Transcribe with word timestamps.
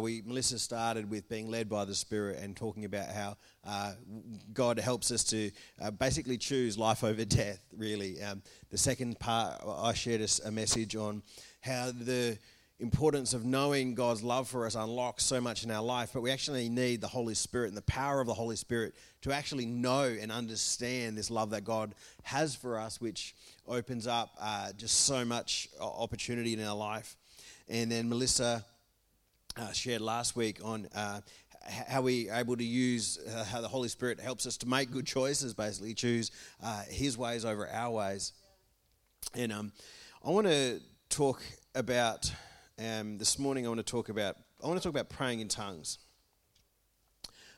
We 0.00 0.22
Melissa 0.24 0.58
started 0.58 1.10
with 1.10 1.28
being 1.28 1.50
led 1.50 1.68
by 1.68 1.84
the 1.84 1.94
Spirit 1.94 2.38
and 2.40 2.56
talking 2.56 2.84
about 2.84 3.08
how 3.08 3.36
uh, 3.64 3.92
God 4.52 4.78
helps 4.78 5.10
us 5.10 5.24
to 5.24 5.50
uh, 5.80 5.90
basically 5.90 6.38
choose 6.38 6.78
life 6.78 7.04
over 7.04 7.24
death. 7.24 7.60
Really, 7.76 8.22
um, 8.22 8.42
the 8.70 8.78
second 8.78 9.18
part 9.18 9.62
I 9.66 9.92
shared 9.94 10.20
a, 10.20 10.48
a 10.48 10.50
message 10.50 10.96
on 10.96 11.22
how 11.60 11.92
the 11.92 12.38
importance 12.78 13.32
of 13.32 13.44
knowing 13.44 13.94
God's 13.94 14.22
love 14.22 14.48
for 14.48 14.66
us 14.66 14.74
unlocks 14.74 15.24
so 15.24 15.40
much 15.40 15.64
in 15.64 15.70
our 15.70 15.82
life, 15.82 16.10
but 16.12 16.20
we 16.20 16.30
actually 16.30 16.68
need 16.68 17.00
the 17.00 17.08
Holy 17.08 17.34
Spirit 17.34 17.68
and 17.68 17.76
the 17.76 17.82
power 17.82 18.20
of 18.20 18.26
the 18.26 18.34
Holy 18.34 18.56
Spirit 18.56 18.94
to 19.22 19.32
actually 19.32 19.64
know 19.64 20.04
and 20.04 20.30
understand 20.30 21.16
this 21.16 21.30
love 21.30 21.50
that 21.50 21.64
God 21.64 21.94
has 22.22 22.54
for 22.54 22.78
us, 22.78 23.00
which 23.00 23.34
opens 23.66 24.06
up 24.06 24.34
uh, 24.38 24.72
just 24.76 25.00
so 25.06 25.24
much 25.24 25.68
opportunity 25.80 26.52
in 26.52 26.62
our 26.62 26.76
life. 26.76 27.16
And 27.68 27.90
then 27.90 28.08
Melissa 28.08 28.64
uh, 29.56 29.72
shared 29.72 30.00
last 30.00 30.36
week 30.36 30.58
on 30.62 30.88
uh, 30.94 31.20
how 31.88 32.00
we 32.02 32.30
are 32.30 32.40
able 32.40 32.56
to 32.56 32.64
use 32.64 33.18
uh, 33.18 33.44
how 33.44 33.60
the 33.60 33.68
Holy 33.68 33.88
Spirit 33.88 34.20
helps 34.20 34.46
us 34.46 34.56
to 34.58 34.66
make 34.66 34.90
good 34.90 35.06
choices, 35.06 35.54
basically 35.54 35.94
choose 35.94 36.30
uh, 36.62 36.82
His 36.88 37.16
ways 37.18 37.44
over 37.44 37.68
our 37.68 37.90
ways. 37.90 38.32
And 39.34 39.52
um, 39.52 39.72
I 40.24 40.30
want 40.30 40.46
to 40.46 40.80
talk 41.08 41.42
about 41.74 42.30
um, 42.78 43.18
this 43.18 43.38
morning. 43.38 43.66
I 43.66 43.68
want 43.68 43.78
to 43.78 43.90
talk 43.90 44.08
about 44.08 44.36
I 44.62 44.66
want 44.66 44.78
to 44.80 44.82
talk 44.82 44.90
about 44.90 45.08
praying 45.08 45.40
in 45.40 45.48
tongues. 45.48 45.98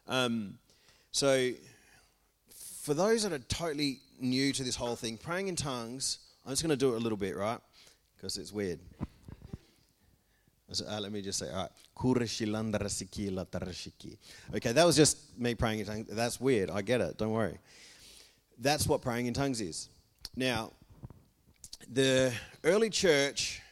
Um, 0.08 0.58
so, 1.12 1.52
for 2.82 2.94
those 2.94 3.22
that 3.22 3.32
are 3.32 3.38
totally 3.38 4.00
new 4.20 4.52
to 4.52 4.64
this 4.64 4.74
whole 4.74 4.96
thing, 4.96 5.16
praying 5.16 5.48
in 5.48 5.56
tongues, 5.56 6.18
I'm 6.44 6.52
just 6.52 6.62
going 6.62 6.70
to 6.70 6.76
do 6.76 6.94
it 6.94 6.96
a 6.96 7.00
little 7.00 7.18
bit, 7.18 7.36
right? 7.36 7.60
Because 8.16 8.36
it's 8.36 8.52
weird. 8.52 8.80
Uh, 10.70 11.00
let 11.00 11.12
me 11.12 11.22
just 11.22 11.38
say, 11.38 11.50
all 11.50 11.62
right. 11.62 11.70
Okay, 14.54 14.72
that 14.72 14.84
was 14.84 14.96
just 14.96 15.38
me 15.38 15.54
praying 15.54 15.80
in 15.80 15.86
tongues. 15.86 16.06
That's 16.10 16.38
weird. 16.40 16.70
I 16.70 16.82
get 16.82 17.00
it. 17.00 17.16
Don't 17.16 17.30
worry. 17.30 17.58
That's 18.58 18.86
what 18.86 19.00
praying 19.00 19.26
in 19.26 19.34
tongues 19.34 19.60
is. 19.60 19.88
Now, 20.36 20.72
the 21.90 22.32
early 22.64 22.90
church, 22.90 23.62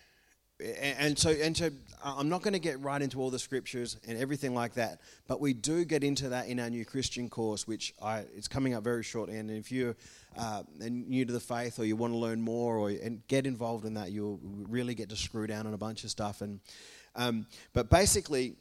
and 0.58 1.19
so, 1.19 1.30
and 1.30 1.55
so 1.56 1.69
I'm 2.07 2.29
not 2.29 2.43
going 2.43 2.53
to 2.53 2.61
get 2.61 2.81
right 2.81 3.03
into 3.03 3.21
all 3.21 3.31
the 3.31 3.39
scriptures 3.39 3.97
and 4.07 4.17
everything 4.17 4.55
like 4.55 4.75
that, 4.75 5.01
but 5.27 5.41
we 5.41 5.53
do 5.53 5.85
get 5.85 6.05
into 6.05 6.29
that 6.29 6.47
in 6.47 6.61
our 6.61 6.71
new 6.71 6.85
Christian 6.85 7.29
course, 7.29 7.67
which 7.67 7.93
I, 8.01 8.19
it's 8.37 8.47
coming 8.47 8.75
up 8.75 8.85
very 8.85 9.03
shortly. 9.03 9.39
And 9.39 9.51
if 9.51 9.73
you're 9.73 9.97
uh, 10.39 10.62
new 10.79 11.25
to 11.25 11.33
the 11.33 11.41
faith 11.41 11.81
or 11.81 11.84
you 11.84 11.97
want 11.97 12.12
to 12.12 12.19
learn 12.19 12.41
more 12.41 12.77
or 12.77 12.91
and 12.91 13.27
get 13.27 13.45
involved 13.45 13.84
in 13.84 13.95
that, 13.95 14.12
you'll 14.12 14.39
really 14.43 14.95
get 14.95 15.09
to 15.09 15.17
screw 15.17 15.49
down 15.49 15.67
on 15.67 15.75
a 15.75 15.79
bunch 15.79 16.05
of 16.05 16.11
stuff. 16.11 16.43
And 16.43 16.61
um, 17.17 17.47
but 17.73 17.91
basically, 17.91 18.55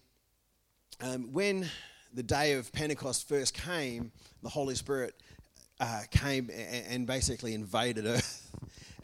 um, 1.02 1.32
when 1.32 1.70
the 2.16 2.23
day 2.23 2.54
of 2.54 2.72
Pentecost 2.73 3.28
first 3.28 3.54
came, 3.54 4.12
the 4.42 4.50
Holy 4.50 4.73
Spirit 4.73 5.14
uh, 5.80 6.02
came 6.10 6.50
and, 6.50 6.86
and 6.90 7.08
basically 7.08 7.54
invaded 7.54 8.08
Earth. 8.08 8.45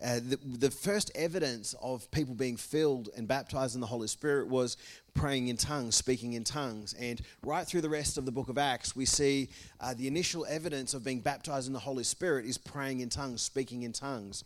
Uh, 0.04 0.16
the, 0.16 0.40
the, 0.58 0.72
first 0.72 1.12
evidence 1.14 1.76
of 1.82 2.10
people 2.10 2.34
being 2.34 2.58
filled 2.58 3.10
and 3.16 3.28
baptized 3.28 3.76
in 3.76 3.82
the 3.82 3.88
Holy 3.88 4.08
Spirit 4.08 4.48
was 4.48 4.78
praying 5.14 5.50
in 5.50 5.58
tongues, 5.58 5.96
speaking 5.96 6.34
in 6.34 6.44
tongues. 6.44 6.94
And 7.00 7.22
right 7.44 7.68
through 7.68 7.82
the 7.82 7.90
rest 7.90 8.18
of 8.18 8.26
the 8.26 8.32
book 8.32 8.50
of 8.50 8.58
Acts, 8.58 8.96
we 8.96 9.06
see 9.06 9.50
uh, 9.80 9.94
the 9.94 10.08
initial 10.08 10.46
evidence 10.50 10.96
of 10.96 11.04
being 11.04 11.20
baptized 11.20 11.68
in 11.68 11.74
the 11.74 11.80
Holy 11.80 12.04
Spirit 12.04 12.46
is 12.46 12.58
praying 12.58 13.02
in 13.02 13.10
tongues, 13.10 13.44
speaking 13.44 13.84
in 13.84 13.94
tongues. 13.94 14.44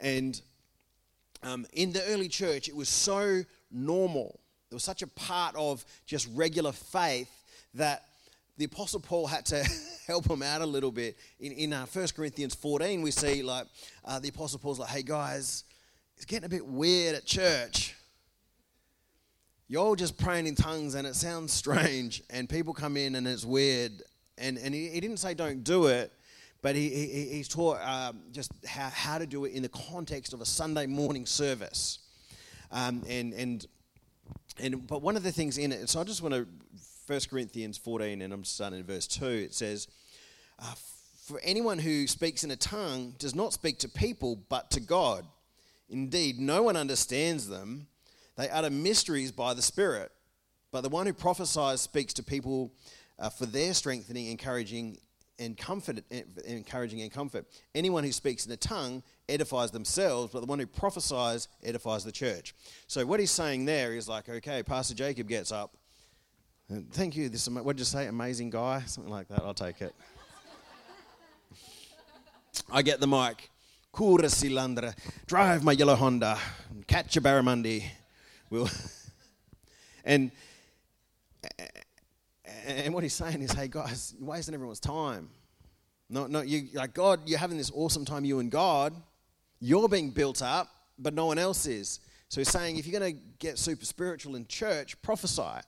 And 0.00 0.40
um, 1.42 1.66
in 1.72 1.92
the 1.92 2.04
early 2.04 2.28
church, 2.28 2.68
it 2.68 2.76
was 2.76 2.88
so 2.88 3.42
normal. 3.72 4.38
It 4.70 4.74
was 4.74 4.84
such 4.84 5.02
a 5.02 5.08
part 5.08 5.56
of 5.56 5.84
just 6.06 6.28
regular 6.32 6.72
faith 6.72 7.30
that 7.74 8.04
the 8.56 8.66
Apostle 8.66 9.00
Paul 9.00 9.26
had 9.26 9.46
to 9.46 9.64
help 10.06 10.24
them 10.24 10.42
out 10.42 10.60
a 10.60 10.66
little 10.66 10.92
bit. 10.92 11.16
In, 11.40 11.52
in 11.52 11.72
uh, 11.72 11.86
1 11.86 12.08
Corinthians 12.14 12.54
14, 12.54 13.02
we 13.02 13.10
see 13.10 13.42
like 13.42 13.66
uh, 14.04 14.18
the 14.18 14.28
Apostle 14.28 14.58
Paul's 14.58 14.78
like, 14.78 14.90
hey 14.90 15.02
guys, 15.02 15.64
it's 16.16 16.24
getting 16.24 16.46
a 16.46 16.48
bit 16.48 16.66
weird 16.66 17.14
at 17.14 17.24
church. 17.24 17.94
You're 19.68 19.82
all 19.82 19.96
just 19.96 20.18
praying 20.18 20.46
in 20.46 20.54
tongues 20.54 20.94
and 20.94 21.06
it 21.06 21.14
sounds 21.14 21.52
strange, 21.52 22.22
and 22.30 22.48
people 22.48 22.74
come 22.74 22.96
in 22.96 23.14
and 23.14 23.26
it's 23.26 23.44
weird. 23.44 24.02
And, 24.38 24.58
and 24.58 24.74
he, 24.74 24.88
he 24.88 25.00
didn't 25.00 25.18
say 25.18 25.34
don't 25.34 25.62
do 25.62 25.86
it, 25.86 26.12
but 26.62 26.74
he, 26.74 26.88
he, 26.88 27.28
he's 27.30 27.48
taught 27.48 27.80
um, 27.82 28.22
just 28.32 28.52
how, 28.66 28.88
how 28.88 29.18
to 29.18 29.26
do 29.26 29.44
it 29.44 29.52
in 29.52 29.62
the 29.62 29.68
context 29.68 30.32
of 30.32 30.40
a 30.40 30.46
Sunday 30.46 30.86
morning 30.86 31.26
service. 31.26 32.00
Um, 32.70 33.02
and, 33.08 33.34
and, 33.34 33.66
and, 34.58 34.86
but 34.86 35.02
one 35.02 35.16
of 35.16 35.22
the 35.22 35.32
things 35.32 35.58
in 35.58 35.72
it, 35.72 35.88
so 35.88 36.00
I 36.00 36.04
just 36.04 36.22
want 36.22 36.34
to 36.34 36.46
1 37.06 37.20
Corinthians 37.30 37.76
14, 37.78 38.22
and 38.22 38.32
I'm 38.32 38.44
starting 38.44 38.78
in 38.78 38.84
verse 38.84 39.06
2, 39.08 39.26
it 39.26 39.54
says, 39.54 39.88
uh, 40.58 40.74
For 41.26 41.40
anyone 41.42 41.78
who 41.78 42.06
speaks 42.06 42.44
in 42.44 42.50
a 42.52 42.56
tongue 42.56 43.14
does 43.18 43.34
not 43.34 43.52
speak 43.52 43.78
to 43.78 43.88
people, 43.88 44.36
but 44.48 44.70
to 44.72 44.80
God. 44.80 45.26
Indeed, 45.90 46.38
no 46.38 46.62
one 46.62 46.76
understands 46.76 47.48
them. 47.48 47.88
They 48.36 48.48
utter 48.48 48.70
mysteries 48.70 49.32
by 49.32 49.54
the 49.54 49.62
Spirit. 49.62 50.12
But 50.70 50.82
the 50.82 50.88
one 50.88 51.06
who 51.06 51.12
prophesies 51.12 51.80
speaks 51.80 52.14
to 52.14 52.22
people 52.22 52.72
uh, 53.18 53.28
for 53.28 53.46
their 53.46 53.74
strengthening, 53.74 54.28
encouraging, 54.28 54.98
and 55.38 55.56
comfort, 55.56 56.00
encouraging 56.46 57.02
and 57.02 57.10
comfort. 57.10 57.46
Anyone 57.74 58.04
who 58.04 58.12
speaks 58.12 58.46
in 58.46 58.52
a 58.52 58.56
tongue 58.56 59.02
edifies 59.28 59.70
themselves, 59.70 60.32
but 60.32 60.40
the 60.40 60.46
one 60.46 60.60
who 60.60 60.66
prophesies 60.66 61.48
edifies 61.64 62.04
the 62.04 62.12
church. 62.12 62.54
So 62.86 63.04
what 63.04 63.18
he's 63.18 63.30
saying 63.30 63.64
there 63.64 63.92
is 63.92 64.08
like, 64.08 64.28
okay, 64.28 64.62
Pastor 64.62 64.94
Jacob 64.94 65.28
gets 65.28 65.50
up 65.50 65.76
Thank 66.92 67.16
you. 67.16 67.28
This 67.28 67.48
what 67.48 67.76
did 67.76 67.80
you 67.80 67.84
say? 67.84 68.06
Amazing 68.06 68.50
guy, 68.50 68.82
something 68.86 69.12
like 69.12 69.28
that. 69.28 69.42
I'll 69.42 69.54
take 69.54 69.82
it. 69.82 69.94
I 72.70 72.82
get 72.82 73.00
the 73.00 73.06
mic. 73.06 73.50
Kura 73.92 74.24
Silandra. 74.24 74.94
Drive 75.26 75.64
my 75.64 75.72
yellow 75.72 75.94
Honda. 75.94 76.38
Catch 76.86 77.16
a 77.16 77.20
barramundi. 77.20 77.84
We'll 78.48 78.70
and 80.04 80.30
and 82.66 82.94
what 82.94 83.02
he's 83.02 83.14
saying 83.14 83.42
is, 83.42 83.52
hey 83.52 83.68
guys, 83.68 84.14
you're 84.18 84.28
wasting 84.28 84.54
everyone's 84.54 84.80
time. 84.80 85.28
No, 86.08 86.26
no, 86.26 86.42
you 86.42 86.68
like 86.74 86.94
God. 86.94 87.20
You're 87.26 87.38
having 87.38 87.58
this 87.58 87.70
awesome 87.74 88.04
time, 88.04 88.24
you 88.24 88.38
and 88.38 88.50
God. 88.50 88.94
You're 89.60 89.88
being 89.88 90.10
built 90.10 90.42
up, 90.42 90.68
but 90.98 91.14
no 91.14 91.26
one 91.26 91.38
else 91.38 91.66
is. 91.66 92.00
So 92.28 92.40
he's 92.40 92.48
saying, 92.48 92.78
if 92.78 92.86
you're 92.86 92.98
going 92.98 93.14
to 93.14 93.22
get 93.38 93.58
super 93.58 93.84
spiritual 93.84 94.36
in 94.36 94.46
church, 94.46 95.00
prophesy. 95.02 95.60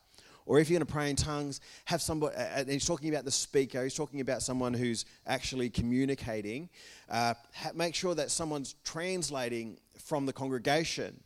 Or 0.47 0.59
if 0.59 0.69
you're 0.69 0.79
going 0.79 0.87
to 0.87 0.93
pray 0.93 1.11
in 1.11 1.17
tongues, 1.17 1.61
have 1.87 2.03
somebody, 2.03 2.37
and 2.37 2.69
he's 2.69 2.87
talking 2.87 3.09
about 3.09 3.25
the 3.25 3.31
speaker, 3.31 3.83
he's 3.83 3.95
talking 3.95 4.21
about 4.21 4.43
someone 4.43 4.75
who's 4.75 5.07
actually 5.27 5.71
communicating. 5.71 6.69
Uh, 7.09 7.35
make 7.75 7.95
sure 7.95 8.15
that 8.15 8.31
someone's 8.31 8.75
translating 8.85 9.79
from 9.99 10.27
the 10.27 10.33
congregation. 10.33 11.19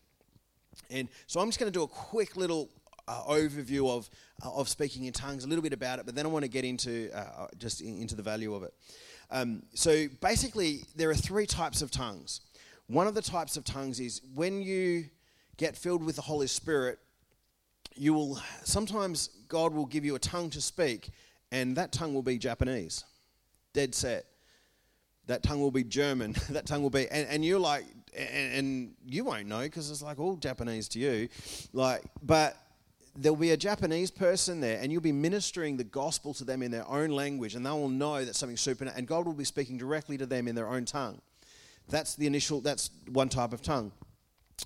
And 0.91 1.09
so 1.27 1.41
I'm 1.41 1.49
just 1.49 1.59
going 1.59 1.73
to 1.73 1.77
do 1.77 1.83
a 1.83 1.89
quick 1.89 2.37
little 2.37 2.71
uh, 3.09 3.25
overview 3.25 3.91
of, 3.91 4.09
uh, 4.45 4.53
of 4.53 4.69
speaking 4.69 5.05
in 5.05 5.13
tongues, 5.13 5.45
a 5.45 5.49
little 5.49 5.63
bit 5.63 5.73
about 5.73 5.99
it, 5.99 6.07
but 6.07 6.15
then 6.15 6.27
I 6.27 6.29
want 6.29 6.45
to 6.45 6.51
get 6.51 6.65
into 6.65 7.11
uh, 7.13 7.19
uh 7.19 7.47
just 7.59 7.81
in, 7.81 8.01
into 8.01 8.15
the 8.15 8.23
value 8.23 8.55
of 8.55 8.63
it. 8.63 8.75
Um, 9.31 9.63
so 9.75 10.07
basically, 10.21 10.85
there 10.95 11.11
are 11.11 11.15
three 11.15 11.47
types 11.47 11.83
of 11.83 11.91
tongues. 11.91 12.41
One 12.87 13.07
of 13.07 13.15
the 13.15 13.23
types 13.23 13.57
of 13.57 13.65
tongues 13.65 14.01
is 14.01 14.23
when 14.35 14.63
you 14.63 15.07
get 15.57 15.77
filled 15.77 16.03
with 16.05 16.17
the 16.17 16.23
Holy 16.23 16.47
Spirit, 16.47 16.99
you 17.99 18.15
will 18.15 18.39
sometimes 18.65 19.31
God 19.49 19.73
will 19.73 19.87
give 19.87 20.05
you 20.05 20.15
a 20.15 20.19
tongue 20.19 20.51
to 20.51 20.61
speak, 20.61 21.11
and 21.53 21.77
that 21.77 21.93
tongue 21.93 22.15
will 22.15 22.23
be 22.23 22.39
Japanese, 22.39 23.05
dead 23.73 23.95
set. 23.95 24.27
That 25.27 25.43
tongue 25.43 25.61
will 25.61 25.71
be 25.71 25.85
German. 25.85 26.35
that 26.51 26.67
tongue 26.67 26.83
will 26.83 26.91
be, 26.91 27.09
and, 27.09 27.29
and 27.29 27.45
you're 27.45 27.59
like, 27.59 27.85
and, 28.17 28.55
and 28.55 28.95
you 29.05 29.25
won't 29.25 29.47
know 29.47 29.61
because 29.61 29.91
it's 29.91 30.03
like 30.03 30.19
all 30.19 30.37
Japanese 30.37 30.89
to 30.89 30.99
you, 30.99 31.29
like, 31.73 32.03
but 32.23 32.57
there'll 33.17 33.37
be 33.37 33.51
a 33.51 33.57
Japanese 33.57 34.11
person 34.11 34.61
there, 34.61 34.79
and 34.81 34.93
you'll 34.93 35.01
be 35.01 35.13
ministering 35.13 35.77
the 35.77 35.85
gospel 35.85 36.33
to 36.35 36.45
them 36.45 36.63
in 36.63 36.71
their 36.71 36.87
own 36.89 37.11
language, 37.11 37.55
and 37.55 37.67
they 37.67 37.71
will 37.71 37.89
know 37.89 38.25
that 38.25 38.37
something 38.37 38.57
supernatural, 38.57 38.99
and 38.99 39.07
God 39.07 39.27
will 39.27 39.35
be 39.35 39.45
speaking 39.45 39.77
directly 39.77 40.17
to 40.19 40.27
them 40.27 40.49
in 40.49 40.55
their 40.55 40.69
own 40.69 40.85
tongue. 40.85 41.21
That's 41.89 42.15
the 42.15 42.27
initial. 42.27 42.61
That's 42.61 42.91
one 43.11 43.29
type 43.29 43.53
of 43.53 43.63
tongue. 43.63 43.93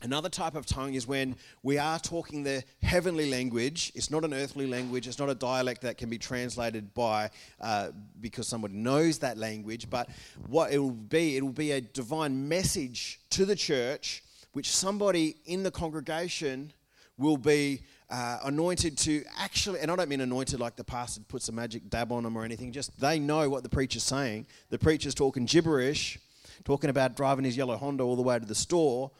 Another 0.00 0.29
type 0.29 0.55
of 0.55 0.65
tongue 0.65 0.94
is 0.94 1.06
when 1.06 1.37
we 1.62 1.77
are 1.77 1.99
talking 1.99 2.43
the 2.43 2.65
heavenly 2.83 3.31
language. 3.31 3.93
It's 3.94 4.11
not 4.11 4.25
an 4.25 4.33
earthly 4.33 4.67
language. 4.67 5.06
It's 5.06 5.19
not 5.19 5.29
a 5.29 5.35
dialect 5.35 5.83
that 5.83 5.99
can 5.99 6.09
be 6.09 6.19
translated 6.19 6.94
by 6.94 7.31
uh, 7.61 7.91
because 8.21 8.49
somebody 8.49 8.75
knows 8.75 9.19
that 9.19 9.37
language. 9.37 9.91
But 9.91 10.09
what 10.49 10.73
it 10.73 10.79
will 10.79 10.91
be, 10.91 11.37
it 11.37 11.43
will 11.43 11.53
be 11.53 11.73
a 11.73 11.81
divine 11.81 12.49
message 12.49 13.21
to 13.31 13.44
the 13.44 13.55
church, 13.55 14.25
which 14.55 14.71
somebody 14.71 15.37
in 15.44 15.62
the 15.62 15.71
congregation 15.71 16.73
will 17.19 17.37
be 17.37 17.83
uh, 18.11 18.39
anointed 18.44 18.97
to 18.99 19.23
actually. 19.39 19.81
And 19.81 19.91
I 19.91 19.97
don't 19.97 20.09
mean 20.09 20.23
anointed 20.23 20.59
like 20.59 20.75
the 20.75 20.85
pastor 20.85 21.21
puts 21.29 21.49
a 21.49 21.53
magic 21.53 21.91
dab 21.91 22.12
on 22.12 22.25
them 22.25 22.37
or 22.37 22.44
anything. 22.44 22.73
Just 22.73 22.99
they 22.99 23.19
know 23.19 23.49
what 23.50 23.62
the 23.62 23.69
preacher's 23.69 24.03
saying. 24.03 24.47
The 24.71 24.79
preacher's 24.79 25.15
talking 25.15 25.44
gibberish, 25.44 26.19
talking 26.65 26.91
about 26.91 27.15
driving 27.15 27.44
his 27.44 27.56
yellow 27.59 27.77
Honda 27.77 28.03
all 28.03 28.17
the 28.17 28.23
way 28.23 28.39
to 28.39 28.47
the 28.47 28.55
store 28.55 29.11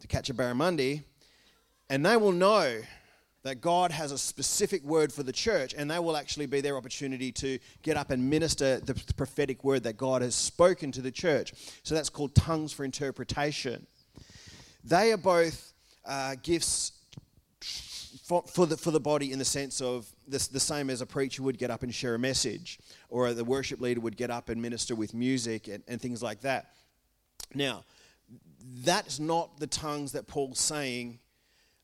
to 0.00 0.06
catch 0.06 0.30
a 0.30 0.34
barramundi, 0.34 1.02
and 1.90 2.04
they 2.04 2.16
will 2.16 2.32
know 2.32 2.80
that 3.44 3.60
God 3.60 3.92
has 3.92 4.12
a 4.12 4.18
specific 4.18 4.82
word 4.82 5.12
for 5.12 5.22
the 5.22 5.32
church, 5.32 5.74
and 5.76 5.90
they 5.90 5.98
will 5.98 6.16
actually 6.16 6.46
be 6.46 6.60
their 6.60 6.76
opportunity 6.76 7.32
to 7.32 7.58
get 7.82 7.96
up 7.96 8.10
and 8.10 8.28
minister 8.28 8.80
the 8.80 8.94
prophetic 9.16 9.64
word 9.64 9.84
that 9.84 9.96
God 9.96 10.22
has 10.22 10.34
spoken 10.34 10.92
to 10.92 11.00
the 11.00 11.10
church. 11.10 11.54
So 11.82 11.94
that's 11.94 12.10
called 12.10 12.34
tongues 12.34 12.72
for 12.72 12.84
interpretation. 12.84 13.86
They 14.84 15.12
are 15.12 15.16
both 15.16 15.72
uh, 16.04 16.34
gifts 16.42 16.92
for, 18.24 18.42
for, 18.42 18.66
the, 18.66 18.76
for 18.76 18.90
the 18.90 19.00
body 19.00 19.32
in 19.32 19.38
the 19.38 19.44
sense 19.44 19.80
of 19.80 20.06
this, 20.26 20.48
the 20.48 20.60
same 20.60 20.90
as 20.90 21.00
a 21.00 21.06
preacher 21.06 21.42
would 21.42 21.58
get 21.58 21.70
up 21.70 21.82
and 21.82 21.94
share 21.94 22.14
a 22.14 22.18
message, 22.18 22.78
or 23.08 23.32
the 23.32 23.44
worship 23.44 23.80
leader 23.80 24.00
would 24.00 24.16
get 24.16 24.30
up 24.30 24.48
and 24.48 24.60
minister 24.60 24.94
with 24.94 25.14
music 25.14 25.68
and, 25.68 25.82
and 25.88 26.00
things 26.00 26.22
like 26.22 26.40
that. 26.42 26.72
Now, 27.54 27.84
that's 28.82 29.18
not 29.18 29.58
the 29.58 29.66
tongues 29.66 30.12
that 30.12 30.26
Paul's 30.26 30.60
saying 30.60 31.18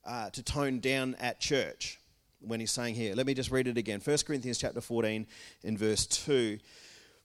uh, 0.05 0.31
to 0.31 0.43
tone 0.43 0.81
down 0.81 1.15
at 1.21 1.41
church 1.41 2.01
when 2.41 2.61
he's 2.61 2.71
saying 2.71 2.95
here. 2.95 3.15
Let 3.15 3.27
me 3.27 3.35
just 3.35 3.51
read 3.51 3.67
it 3.67 3.79
again. 3.79 4.01
1 4.05 4.19
Corinthians 4.27 4.59
chapter 4.59 4.81
14 4.81 5.27
in 5.63 5.79
verse 5.79 6.07
2. 6.07 6.59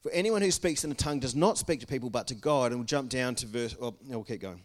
For 0.01 0.11
anyone 0.11 0.41
who 0.41 0.51
speaks 0.51 0.83
in 0.83 0.91
a 0.91 0.95
tongue 0.95 1.19
does 1.19 1.35
not 1.35 1.57
speak 1.57 1.81
to 1.81 1.87
people 1.87 2.09
but 2.09 2.27
to 2.27 2.35
God. 2.35 2.71
And 2.71 2.79
we'll 2.79 2.85
jump 2.85 3.09
down 3.09 3.35
to 3.35 3.45
verse, 3.45 3.77
well, 3.77 3.97
we'll 4.05 4.23
keep 4.23 4.41
going. 4.41 4.61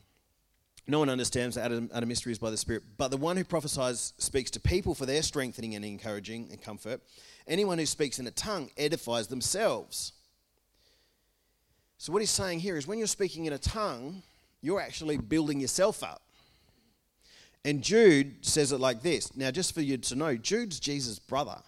No 0.86 0.98
one 0.98 1.08
understands 1.08 1.56
the 1.56 1.88
utter 1.92 2.06
mysteries 2.06 2.38
by 2.38 2.50
the 2.50 2.58
Spirit, 2.58 2.82
but 2.98 3.10
the 3.10 3.16
one 3.16 3.38
who 3.38 3.44
prophesies 3.44 4.12
speaks 4.18 4.50
to 4.50 4.60
people 4.60 4.94
for 4.94 5.06
their 5.06 5.22
strengthening 5.22 5.74
and 5.74 5.84
encouraging 5.84 6.48
and 6.50 6.60
comfort. 6.60 7.00
Anyone 7.46 7.78
who 7.78 7.86
speaks 7.86 8.18
in 8.18 8.26
a 8.26 8.30
tongue 8.30 8.70
edifies 8.76 9.28
themselves. 9.28 10.12
So, 11.96 12.12
what 12.12 12.20
he's 12.20 12.30
saying 12.30 12.60
here 12.60 12.76
is 12.76 12.86
when 12.86 12.98
you're 12.98 13.06
speaking 13.06 13.46
in 13.46 13.54
a 13.54 13.58
tongue, 13.58 14.22
you're 14.64 14.80
actually 14.80 15.18
building 15.18 15.60
yourself 15.60 16.02
up. 16.02 16.22
And 17.66 17.82
Jude 17.82 18.44
says 18.44 18.72
it 18.72 18.80
like 18.80 19.02
this. 19.02 19.36
Now, 19.36 19.50
just 19.50 19.74
for 19.74 19.82
you 19.82 19.98
to 19.98 20.14
know, 20.14 20.36
Jude's 20.36 20.80
Jesus' 20.80 21.18
brother. 21.18 21.58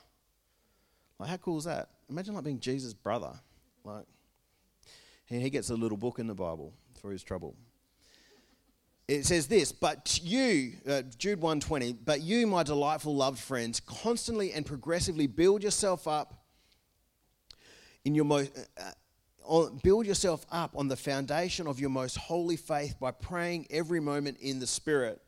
Like, 1.19 1.29
how 1.29 1.37
cool 1.37 1.59
is 1.59 1.65
that? 1.65 1.89
Imagine 2.09 2.35
like 2.35 2.45
being 2.45 2.61
Jesus' 2.61 2.95
brother. 2.95 3.33
Like, 3.85 4.07
and 5.29 5.43
he 5.43 5.51
gets 5.51 5.71
a 5.71 5.75
little 5.75 5.99
book 5.99 6.19
in 6.19 6.27
the 6.27 6.35
Bible 6.35 6.73
for 7.01 7.11
his 7.11 7.23
trouble. 7.23 7.55
It 9.09 9.25
says 9.25 9.47
this, 9.47 9.73
but 9.73 10.19
you, 10.23 10.73
uh, 10.89 11.03
Jude 11.17 11.41
120, 11.41 11.93
but 11.93 12.23
you, 12.23 12.47
my 12.47 12.63
delightful 12.63 13.15
loved 13.15 13.39
friends, 13.39 13.79
constantly 13.79 14.53
and 14.53 14.67
progressively 14.67 15.27
build 15.27 15.63
yourself 15.63 16.09
up 16.09 16.45
in 18.05 18.15
your 18.15 18.25
most, 18.25 18.51
uh, 18.81 18.91
build 19.83 20.07
yourself 20.07 20.47
up 20.51 20.73
on 20.77 20.89
the 20.89 20.97
foundation 20.97 21.67
of 21.67 21.81
your 21.81 21.91
most 21.91 22.17
holy 22.17 22.57
faith 22.57 22.97
by 23.01 23.11
praying 23.11 23.67
every 23.71 24.01
moment 24.01 24.39
in 24.41 24.59
the 24.61 24.67
Spirit. 24.67 25.21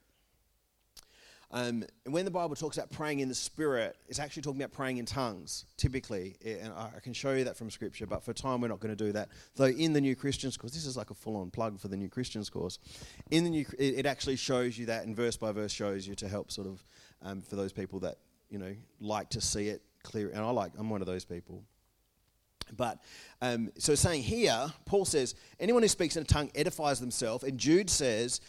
Um, 1.50 1.82
and 2.04 2.12
when 2.12 2.26
the 2.26 2.30
Bible 2.30 2.56
talks 2.56 2.76
about 2.76 2.90
praying 2.90 3.20
in 3.20 3.28
the 3.30 3.34
Spirit, 3.34 3.96
it's 4.06 4.18
actually 4.18 4.42
talking 4.42 4.60
about 4.60 4.72
praying 4.72 4.98
in 4.98 5.06
tongues, 5.06 5.64
typically. 5.78 6.36
And 6.44 6.72
I 6.74 7.00
can 7.02 7.14
show 7.14 7.32
you 7.32 7.44
that 7.44 7.56
from 7.56 7.70
Scripture, 7.70 8.06
but 8.06 8.22
for 8.22 8.34
time, 8.34 8.60
we're 8.60 8.68
not 8.68 8.80
going 8.80 8.94
to 8.94 9.04
do 9.04 9.12
that. 9.12 9.30
Though 9.56 9.64
in 9.64 9.94
the 9.94 10.00
New 10.00 10.14
Christians 10.14 10.58
course, 10.58 10.74
this 10.74 10.84
is 10.84 10.96
like 10.96 11.10
a 11.10 11.14
full 11.14 11.36
on 11.36 11.50
plug 11.50 11.80
for 11.80 11.88
the 11.88 11.96
New 11.96 12.10
Christians 12.10 12.50
course. 12.50 12.78
In 13.30 13.44
the 13.44 13.50
New, 13.50 13.64
it 13.78 14.04
actually 14.04 14.36
shows 14.36 14.76
you 14.76 14.86
that, 14.86 15.06
and 15.06 15.16
verse 15.16 15.38
by 15.38 15.52
verse 15.52 15.72
shows 15.72 16.06
you 16.06 16.14
to 16.16 16.28
help 16.28 16.52
sort 16.52 16.66
of, 16.66 16.84
um, 17.22 17.40
for 17.40 17.56
those 17.56 17.72
people 17.72 18.00
that, 18.00 18.18
you 18.50 18.58
know, 18.58 18.74
like 19.00 19.30
to 19.30 19.40
see 19.40 19.68
it 19.68 19.80
clear. 20.02 20.28
And 20.28 20.40
I 20.40 20.50
like, 20.50 20.72
I'm 20.76 20.90
one 20.90 21.00
of 21.00 21.06
those 21.06 21.24
people. 21.24 21.64
But 22.76 22.98
um, 23.40 23.70
so 23.78 23.94
saying 23.94 24.22
here, 24.22 24.72
Paul 24.84 25.04
says, 25.04 25.34
anyone 25.60 25.82
who 25.82 25.88
speaks 25.88 26.16
in 26.16 26.22
a 26.22 26.26
tongue 26.26 26.50
edifies 26.54 27.00
themselves. 27.00 27.44
And 27.44 27.58
Jude 27.58 27.90
says, 27.90 28.40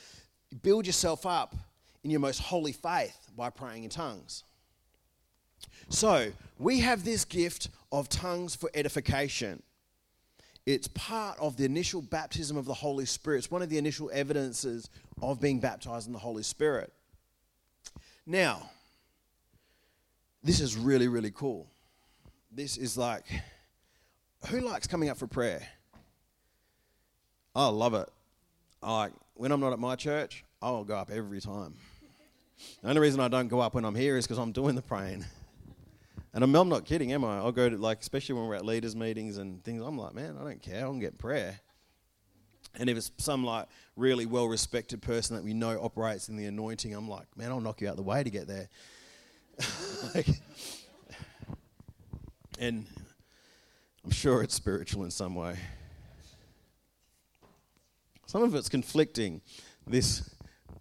build 0.62 0.86
yourself 0.86 1.25
up 1.25 1.56
in 2.04 2.12
your 2.12 2.19
most 2.19 2.39
holy 2.39 2.71
faith 2.71 3.30
by 3.36 3.50
praying 3.50 3.83
in 3.83 3.89
tongues. 3.89 4.44
So 5.89 6.31
we 6.57 6.80
have 6.80 7.04
this 7.04 7.25
gift 7.25 7.69
of 7.92 8.10
tongues 8.10 8.56
for 8.56 8.69
edification. 8.74 9.63
It's 10.66 10.88
part 10.89 11.39
of 11.39 11.57
the 11.57 11.66
initial 11.66 12.01
baptism 12.01 12.56
of 12.57 12.66
the 12.66 12.74
Holy 12.74 13.06
Spirit. 13.06 13.39
It's 13.39 13.51
one 13.51 13.62
of 13.62 13.69
the 13.69 13.77
initial 13.77 14.10
evidences 14.13 14.89
of 15.21 15.42
being 15.42 15.60
baptized 15.60 16.07
in 16.07 16.13
the 16.13 16.19
Holy 16.19 16.44
Spirit. 16.44 16.94
Now, 18.25 18.69
this 20.44 20.60
is 20.60 20.77
really, 20.77 21.07
really 21.07 21.31
cool. 21.31 21.68
This 22.51 22.77
is 22.77 22.98
like 22.98 23.25
who 24.47 24.62
likes 24.62 24.88
coming 24.88 25.09
up 25.09 25.18
for 25.18 25.27
prayer? 25.27 25.68
I 27.56 27.68
love 27.68 27.94
it. 27.94 28.09
I 28.81 29.09
when 29.36 29.51
I'm 29.51 29.59
not 29.59 29.74
at 29.74 29.80
my 29.80 29.95
church, 29.95 30.44
I'll 30.62 30.83
go 30.83 30.95
up 30.95 31.09
every 31.12 31.41
time. 31.41 31.75
The 32.81 32.89
only 32.89 33.01
reason 33.01 33.19
I 33.19 33.27
don't 33.27 33.47
go 33.47 33.59
up 33.59 33.74
when 33.74 33.86
I'm 33.86 33.95
here 33.95 34.18
is 34.18 34.25
because 34.25 34.38
I'm 34.38 34.51
doing 34.51 34.75
the 34.75 34.81
praying. 34.81 35.25
And 36.33 36.44
I'm, 36.44 36.53
I'm, 36.56 36.69
not 36.69 36.86
kidding, 36.86 37.12
am 37.12 37.25
I? 37.25 37.38
I'll 37.38 37.51
go 37.51 37.69
to, 37.69 37.77
like, 37.77 38.01
especially 38.01 38.36
when 38.36 38.47
we're 38.47 38.56
at 38.56 38.65
leaders' 38.65 38.95
meetings 38.95 39.38
and 39.38 39.63
things, 39.63 39.81
I'm 39.81 39.97
like, 39.97 40.13
man, 40.13 40.38
I 40.39 40.44
don't 40.44 40.62
care. 40.62 40.85
I 40.85 40.89
can 40.89 41.00
get 41.00 41.18
prayer. 41.18 41.59
And 42.75 42.89
if 42.89 42.97
it's 42.97 43.12
some, 43.18 43.44
like, 43.44 43.68
really 43.95 44.27
well 44.27 44.47
respected 44.47 45.01
person 45.01 45.35
that 45.35 45.44
we 45.44 45.53
know 45.53 45.81
operates 45.81 46.30
in 46.30 46.35
the 46.35 46.45
anointing, 46.45 46.94
I'm 46.94 47.09
like, 47.09 47.25
man, 47.35 47.50
I'll 47.50 47.62
knock 47.62 47.81
you 47.81 47.89
out 47.89 47.95
the 47.95 48.03
way 48.03 48.24
to 48.24 48.30
get 48.30 48.47
there. 48.47 48.69
like, 50.15 50.27
and 52.59 52.85
I'm 54.03 54.11
sure 54.11 54.41
it's 54.41 54.55
spiritual 54.55 55.03
in 55.03 55.11
some 55.11 55.35
way. 55.35 55.55
Some 58.25 58.43
of 58.43 58.53
it's 58.55 58.69
conflicting. 58.69 59.41
This, 59.87 60.29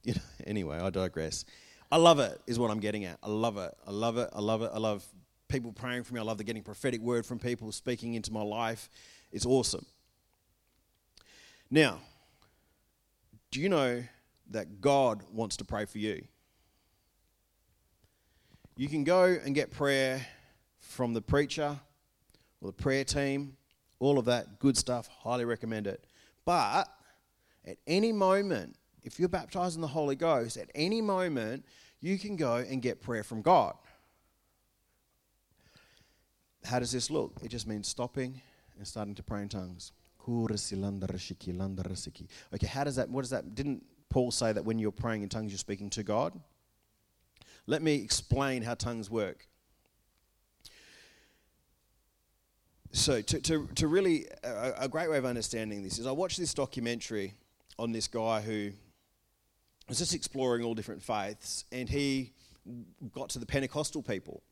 you 0.04 0.14
know, 0.14 0.20
anyway, 0.46 0.78
I 0.78 0.90
digress. 0.90 1.44
I 1.90 1.96
love 1.96 2.20
it, 2.20 2.38
is 2.46 2.58
what 2.58 2.70
I'm 2.70 2.80
getting 2.80 3.04
at. 3.06 3.18
I 3.22 3.28
love 3.28 3.56
it. 3.56 3.74
I 3.86 3.90
love 3.90 4.18
it. 4.18 4.28
I 4.34 4.40
love 4.40 4.62
it. 4.62 4.70
I 4.72 4.78
love 4.78 5.04
people 5.48 5.72
praying 5.72 6.04
for 6.04 6.14
me. 6.14 6.20
I 6.20 6.24
love 6.24 6.38
the 6.38 6.44
getting 6.44 6.62
prophetic 6.62 7.00
word 7.00 7.24
from 7.24 7.38
people 7.38 7.72
speaking 7.72 8.14
into 8.14 8.32
my 8.32 8.42
life. 8.42 8.90
It's 9.32 9.46
awesome. 9.46 9.86
Now, 11.70 12.00
do 13.50 13.60
you 13.60 13.68
know 13.68 14.04
that 14.50 14.80
God 14.80 15.22
wants 15.32 15.56
to 15.56 15.64
pray 15.64 15.86
for 15.86 15.98
you? 15.98 16.22
You 18.76 18.88
can 18.88 19.04
go 19.04 19.24
and 19.24 19.54
get 19.54 19.70
prayer 19.70 20.24
from 20.80 21.14
the 21.14 21.22
preacher, 21.22 21.80
or 22.60 22.68
the 22.68 22.72
prayer 22.72 23.04
team, 23.04 23.56
all 23.98 24.18
of 24.18 24.24
that 24.26 24.58
good 24.58 24.76
stuff. 24.76 25.08
Highly 25.08 25.44
recommend 25.44 25.86
it. 25.86 26.06
But 26.44 26.84
at 27.66 27.78
any 27.86 28.12
moment, 28.12 28.76
if 29.02 29.18
you're 29.18 29.28
baptized 29.28 29.76
in 29.76 29.82
the 29.82 29.88
Holy 29.88 30.16
Ghost, 30.16 30.56
at 30.56 30.70
any 30.74 31.00
moment, 31.00 31.64
you 32.00 32.18
can 32.18 32.36
go 32.36 32.56
and 32.56 32.82
get 32.82 33.00
prayer 33.00 33.22
from 33.22 33.42
God. 33.42 33.74
How 36.64 36.78
does 36.78 36.92
this 36.92 37.10
look? 37.10 37.36
It 37.42 37.48
just 37.48 37.66
means 37.66 37.88
stopping 37.88 38.40
and 38.76 38.86
starting 38.86 39.14
to 39.14 39.22
pray 39.22 39.42
in 39.42 39.48
tongues. 39.48 39.92
Okay, 40.30 40.56
how 42.66 42.84
does 42.84 42.96
that, 42.96 43.08
what 43.08 43.22
does 43.22 43.30
that, 43.30 43.54
didn't 43.54 43.82
Paul 44.10 44.30
say 44.30 44.52
that 44.52 44.64
when 44.64 44.78
you're 44.78 44.92
praying 44.92 45.22
in 45.22 45.30
tongues, 45.30 45.52
you're 45.52 45.58
speaking 45.58 45.88
to 45.90 46.02
God? 46.02 46.38
Let 47.66 47.82
me 47.82 47.96
explain 47.96 48.62
how 48.62 48.74
tongues 48.74 49.10
work. 49.10 49.48
So 52.92 53.20
to, 53.20 53.40
to, 53.40 53.68
to 53.74 53.86
really 53.86 54.26
a, 54.42 54.72
a, 54.80 54.88
great 54.88 55.10
way 55.10 55.18
of 55.18 55.24
understanding 55.24 55.82
this 55.82 55.98
is 55.98 56.06
i 56.06 56.10
watched 56.10 56.38
this 56.38 56.54
documentary 56.54 57.34
on 57.78 57.92
this 57.92 58.08
guy 58.08 58.40
who 58.40 58.70
was 59.88 59.98
just 59.98 60.14
exploring 60.14 60.62
all 60.64 60.74
different 60.74 61.02
faiths 61.02 61.64
and 61.72 61.88
he 61.88 62.32
got 63.12 63.30
to 63.30 63.38
the 63.38 63.46
pentecostal 63.46 64.02
people. 64.02 64.42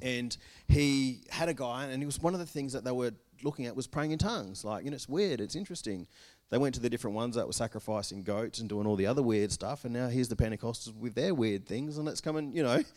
And 0.00 0.36
he 0.68 1.22
had 1.30 1.48
a 1.48 1.54
guy 1.54 1.84
and 1.84 2.02
he 2.02 2.06
was 2.06 2.20
one 2.20 2.34
of 2.34 2.40
the 2.40 2.46
things 2.46 2.72
that 2.72 2.84
they 2.84 2.90
were 2.90 3.12
looking 3.42 3.66
at 3.66 3.76
was 3.76 3.86
praying 3.86 4.12
in 4.12 4.18
tongues. 4.18 4.64
Like 4.64 4.84
you 4.84 4.90
know 4.90 4.94
it's 4.94 5.08
weird. 5.08 5.40
It's 5.40 5.56
interesting. 5.56 6.06
They 6.48 6.58
went 6.58 6.74
to 6.76 6.80
the 6.80 6.88
different 6.88 7.16
ones 7.16 7.34
that 7.34 7.46
were 7.46 7.52
sacrificing 7.52 8.22
goats 8.22 8.60
and 8.60 8.68
doing 8.68 8.86
all 8.86 8.94
the 8.94 9.06
other 9.06 9.22
weird 9.22 9.50
stuff 9.50 9.84
and 9.84 9.92
now 9.92 10.06
here's 10.06 10.28
the 10.28 10.36
pentecostals 10.36 10.94
with 10.94 11.16
their 11.16 11.34
weird 11.34 11.66
things 11.66 11.98
and 11.98 12.06
it's 12.08 12.20
coming 12.20 12.52
you 12.54 12.62
know. 12.62 12.82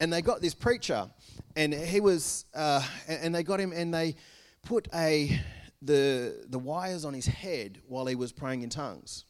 And 0.00 0.12
they 0.12 0.22
got 0.22 0.40
this 0.40 0.54
preacher, 0.54 1.08
and 1.54 1.72
he 1.72 2.00
was, 2.00 2.46
uh, 2.52 2.84
and 3.06 3.32
they 3.32 3.44
got 3.44 3.60
him, 3.60 3.72
and 3.72 3.94
they 3.94 4.16
put 4.64 4.88
a 4.92 5.40
the 5.80 6.46
the 6.48 6.58
wires 6.58 7.04
on 7.04 7.14
his 7.14 7.26
head 7.26 7.80
while 7.86 8.06
he 8.06 8.14
was 8.14 8.32
praying 8.32 8.62
in 8.62 8.70
tongues, 8.70 9.24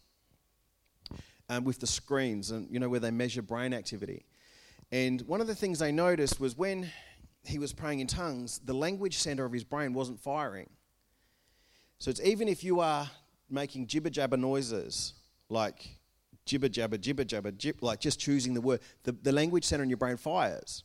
um, 1.50 1.64
with 1.64 1.80
the 1.80 1.87
screens, 1.87 2.50
and 2.50 2.66
you 2.71 2.80
know 2.80 2.88
where 2.88 3.00
they 3.00 3.11
measure 3.11 3.42
brain 3.42 3.75
activity. 3.75 4.25
And 4.90 5.21
one 5.23 5.40
of 5.40 5.47
the 5.47 5.54
things 5.54 5.80
they 5.80 5.92
noticed 5.92 6.40
was 6.40 6.56
when 6.56 6.90
he 7.46 7.58
was 7.58 7.72
praying 7.72 8.00
in 8.00 8.06
tongues, 8.06 8.60
the 8.64 8.74
language 8.74 9.18
center 9.18 9.44
of 9.44 9.52
his 9.52 9.64
brain 9.64 9.92
wasn't 9.92 10.20
firing. 10.20 10.68
So 11.98 12.10
it's 12.10 12.20
even 12.22 12.48
if 12.48 12.64
you 12.64 12.80
are 12.80 13.10
making 13.50 13.86
jibber 13.86 14.10
jabber 14.10 14.36
noises 14.36 15.14
like 15.48 15.98
jibber 16.44 16.68
jabber, 16.68 16.98
jibber 16.98 17.24
jabber, 17.24 17.50
jib, 17.50 17.76
like 17.82 18.00
just 18.00 18.20
choosing 18.20 18.54
the 18.54 18.60
word. 18.60 18.80
The, 19.04 19.12
the 19.12 19.32
language 19.32 19.64
center 19.64 19.82
in 19.82 19.90
your 19.90 19.96
brain 19.96 20.16
fires. 20.16 20.84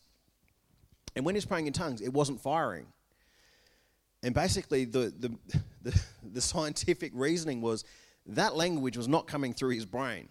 And 1.16 1.25
when 1.25 1.36
he's 1.36 1.46
praying 1.46 1.68
in 1.68 1.74
tongues, 1.74 2.01
it 2.01 2.13
wasn't 2.13 2.39
firing. 2.39 2.88
And 4.24 4.36
basically, 4.36 4.86
the, 4.86 5.13
the, 5.18 5.36
the, 5.82 6.01
the 6.24 6.42
scientific 6.42 7.12
reasoning 7.16 7.62
was 7.62 7.84
that 8.25 8.56
language 8.56 8.98
was 8.98 9.08
not 9.08 9.28
coming 9.28 9.54
through 9.54 9.72
his 9.72 9.86
brain. 9.86 10.30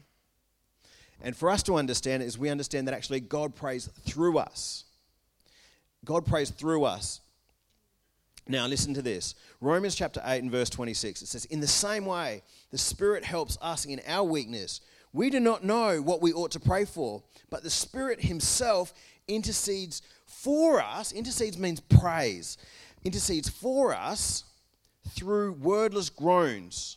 And 1.21 1.37
for 1.37 1.51
us 1.51 1.63
to 1.65 1.75
understand 1.75 2.23
is 2.23 2.39
we 2.39 2.49
understand 2.49 2.87
that 2.87 2.95
actually 2.95 3.21
God 3.21 3.57
prays 3.57 3.89
through 4.07 4.39
us. 4.39 4.85
God 6.05 6.27
prays 6.27 6.51
through 6.51 6.85
us. 6.85 7.21
Now, 8.47 8.67
listen 8.67 8.95
to 8.95 9.03
this 9.03 9.35
Romans 9.61 9.95
chapter 9.95 10.23
8 10.25 10.43
and 10.43 10.51
verse 10.51 10.71
26. 10.71 11.23
It 11.23 11.27
says, 11.27 11.45
In 11.47 11.61
the 11.61 11.67
same 11.67 12.07
way, 12.07 12.43
the 12.71 12.79
Spirit 12.79 13.25
helps 13.25 13.59
us 13.61 13.85
in 13.85 14.01
our 14.07 14.25
weakness. 14.25 14.81
We 15.13 15.31
do 15.31 15.41
not 15.41 15.65
know 15.65 16.01
what 16.01 16.23
we 16.23 16.33
ought 16.33 16.51
to 16.53 16.61
pray 16.61 16.85
for, 16.85 17.23
but 17.51 17.63
the 17.63 17.71
Spirit 17.71 18.23
Himself 18.23 18.95
intercedes 19.27 20.03
for 20.27 20.81
us. 20.81 21.13
Intercedes 21.13 21.59
means 21.59 21.81
prays. 21.81 22.57
Intercedes 23.05 23.49
for 23.49 23.95
us 23.95 24.45
through 25.11 25.53
wordless 25.53 26.11
groans. 26.11 26.97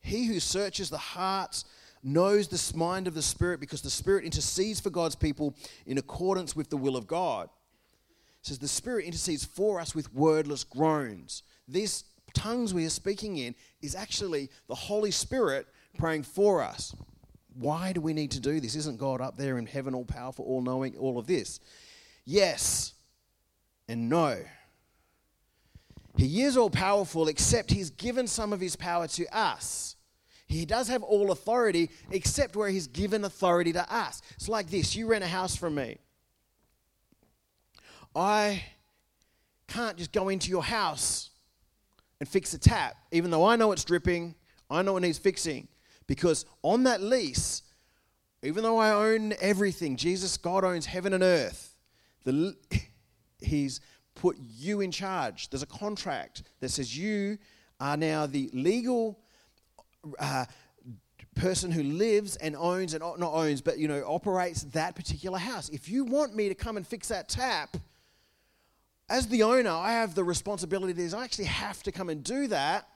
He 0.00 0.26
who 0.26 0.40
searches 0.40 0.90
the 0.90 0.98
hearts 0.98 1.64
knows 2.02 2.48
the 2.48 2.76
mind 2.76 3.06
of 3.06 3.14
the 3.14 3.22
Spirit 3.22 3.60
because 3.60 3.82
the 3.82 3.90
Spirit 3.90 4.24
intercedes 4.24 4.80
for 4.80 4.90
God's 4.90 5.14
people 5.14 5.56
in 5.86 5.98
accordance 5.98 6.56
with 6.56 6.70
the 6.70 6.76
will 6.76 6.96
of 6.96 7.06
God. 7.06 7.48
Says 8.42 8.58
the 8.58 8.68
Spirit 8.68 9.06
intercedes 9.06 9.44
for 9.44 9.80
us 9.80 9.94
with 9.94 10.12
wordless 10.12 10.64
groans. 10.64 11.42
These 11.68 12.04
tongues 12.34 12.74
we 12.74 12.84
are 12.84 12.90
speaking 12.90 13.36
in 13.36 13.54
is 13.80 13.94
actually 13.94 14.50
the 14.68 14.74
Holy 14.74 15.10
Spirit 15.10 15.66
praying 15.96 16.24
for 16.24 16.62
us. 16.62 16.94
Why 17.54 17.92
do 17.92 18.00
we 18.00 18.12
need 18.12 18.32
to 18.32 18.40
do 18.40 18.60
this? 18.60 18.74
Isn't 18.74 18.98
God 18.98 19.20
up 19.20 19.36
there 19.36 19.58
in 19.58 19.66
heaven, 19.66 19.94
all 19.94 20.04
powerful, 20.04 20.44
all 20.44 20.62
knowing, 20.62 20.96
all 20.96 21.18
of 21.18 21.26
this? 21.26 21.60
Yes 22.24 22.94
and 23.88 24.08
no. 24.08 24.38
He 26.16 26.42
is 26.42 26.56
all 26.56 26.70
powerful, 26.70 27.28
except 27.28 27.70
He's 27.70 27.90
given 27.90 28.26
some 28.26 28.52
of 28.52 28.60
His 28.60 28.76
power 28.76 29.06
to 29.08 29.36
us. 29.36 29.96
He 30.46 30.66
does 30.66 30.88
have 30.88 31.02
all 31.02 31.30
authority, 31.30 31.90
except 32.10 32.56
where 32.56 32.68
He's 32.68 32.86
given 32.86 33.24
authority 33.24 33.72
to 33.72 33.94
us. 33.94 34.20
It's 34.34 34.48
like 34.48 34.68
this 34.68 34.94
you 34.94 35.06
rent 35.06 35.24
a 35.24 35.28
house 35.28 35.56
from 35.56 35.74
me. 35.74 35.98
I 38.14 38.62
can't 39.68 39.96
just 39.96 40.12
go 40.12 40.28
into 40.28 40.50
your 40.50 40.62
house 40.62 41.30
and 42.20 42.28
fix 42.28 42.54
a 42.54 42.58
tap, 42.58 42.96
even 43.10 43.30
though 43.30 43.44
I 43.44 43.56
know 43.56 43.72
it's 43.72 43.84
dripping, 43.84 44.34
I 44.70 44.82
know 44.82 44.96
it 44.96 45.00
needs 45.00 45.18
fixing. 45.18 45.68
Because 46.06 46.44
on 46.62 46.84
that 46.84 47.02
lease, 47.02 47.62
even 48.42 48.62
though 48.62 48.78
I 48.78 48.90
own 48.90 49.34
everything, 49.40 49.96
Jesus, 49.96 50.36
God 50.36 50.64
owns 50.64 50.86
heaven 50.86 51.14
and 51.14 51.22
earth, 51.22 51.74
the, 52.24 52.56
He's 53.40 53.80
put 54.14 54.36
you 54.38 54.80
in 54.80 54.90
charge. 54.90 55.50
There's 55.50 55.62
a 55.62 55.66
contract 55.66 56.42
that 56.60 56.70
says 56.70 56.96
you 56.96 57.38
are 57.80 57.96
now 57.96 58.26
the 58.26 58.50
legal 58.52 59.18
uh, 60.18 60.44
person 61.34 61.70
who 61.70 61.82
lives 61.82 62.36
and 62.36 62.54
owns 62.54 62.94
and 62.94 63.02
not 63.02 63.32
owns, 63.32 63.60
but 63.60 63.78
you 63.78 63.88
know 63.88 64.04
operates 64.06 64.62
that 64.64 64.94
particular 64.94 65.38
house. 65.38 65.68
If 65.70 65.88
you 65.88 66.04
want 66.04 66.36
me 66.36 66.48
to 66.48 66.54
come 66.54 66.76
and 66.76 66.86
fix 66.86 67.08
that 67.08 67.28
tap, 67.28 67.76
as 69.08 69.26
the 69.28 69.42
owner, 69.42 69.70
I 69.70 69.92
have 69.92 70.14
the 70.14 70.24
responsibility. 70.24 71.14
I 71.14 71.24
actually 71.24 71.46
have 71.46 71.82
to 71.84 71.92
come 71.92 72.08
and 72.08 72.22
do 72.22 72.46
that, 72.48 72.88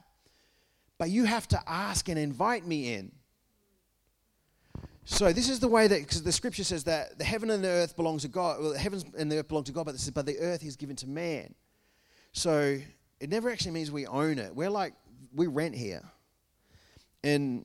but 0.98 1.10
you 1.10 1.24
have 1.24 1.46
to 1.48 1.62
ask 1.66 2.08
and 2.08 2.18
invite 2.18 2.66
me 2.66 2.94
in. 2.94 3.12
So 5.04 5.32
this 5.32 5.48
is 5.48 5.60
the 5.60 5.68
way 5.68 5.86
that 5.86 6.00
because 6.00 6.24
the 6.24 6.32
scripture 6.32 6.64
says 6.64 6.84
that 6.84 7.16
the 7.16 7.24
heaven 7.24 7.50
and 7.50 7.62
the 7.62 7.68
earth 7.68 7.94
belongs 7.94 8.22
to 8.22 8.28
God. 8.28 8.60
Well, 8.60 8.72
the 8.72 8.78
heavens 8.78 9.04
and 9.16 9.30
the 9.30 9.38
earth 9.38 9.48
belong 9.48 9.62
to 9.64 9.72
God, 9.72 9.86
but 9.86 10.10
but 10.12 10.26
the 10.26 10.38
earth 10.40 10.64
is 10.64 10.74
given 10.74 10.96
to 10.96 11.08
man. 11.08 11.54
So 12.32 12.78
it 13.20 13.30
never 13.30 13.48
actually 13.48 13.70
means 13.70 13.92
we 13.92 14.06
own 14.06 14.40
it. 14.40 14.54
We're 14.54 14.68
like 14.68 14.94
we 15.32 15.46
rent 15.46 15.76
here, 15.76 16.02
and 17.22 17.64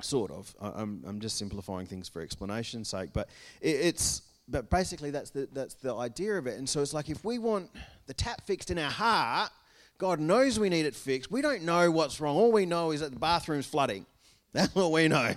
sort 0.00 0.30
of. 0.30 0.54
I'm 0.58 1.04
I'm 1.06 1.20
just 1.20 1.36
simplifying 1.36 1.86
things 1.86 2.08
for 2.08 2.22
explanation's 2.22 2.88
sake, 2.88 3.10
but 3.12 3.28
it, 3.60 3.76
it's 3.76 4.22
but 4.48 4.70
basically 4.70 5.10
that's 5.10 5.30
the 5.30 5.48
that's 5.52 5.74
the 5.74 5.94
idea 5.94 6.34
of 6.34 6.46
it. 6.46 6.58
And 6.58 6.68
so 6.68 6.80
it's 6.80 6.94
like 6.94 7.08
if 7.08 7.24
we 7.24 7.38
want 7.38 7.70
the 8.06 8.14
tap 8.14 8.46
fixed 8.46 8.70
in 8.70 8.78
our 8.78 8.90
heart, 8.90 9.50
God 9.98 10.20
knows 10.20 10.58
we 10.58 10.68
need 10.68 10.86
it 10.86 10.94
fixed. 10.94 11.30
We 11.30 11.42
don't 11.42 11.62
know 11.62 11.90
what's 11.90 12.20
wrong. 12.20 12.36
All 12.36 12.52
we 12.52 12.66
know 12.66 12.92
is 12.92 13.00
that 13.00 13.12
the 13.12 13.18
bathroom's 13.18 13.66
flooding. 13.66 14.06
That's 14.52 14.74
what 14.74 14.92
we 14.92 15.08
know. 15.08 15.34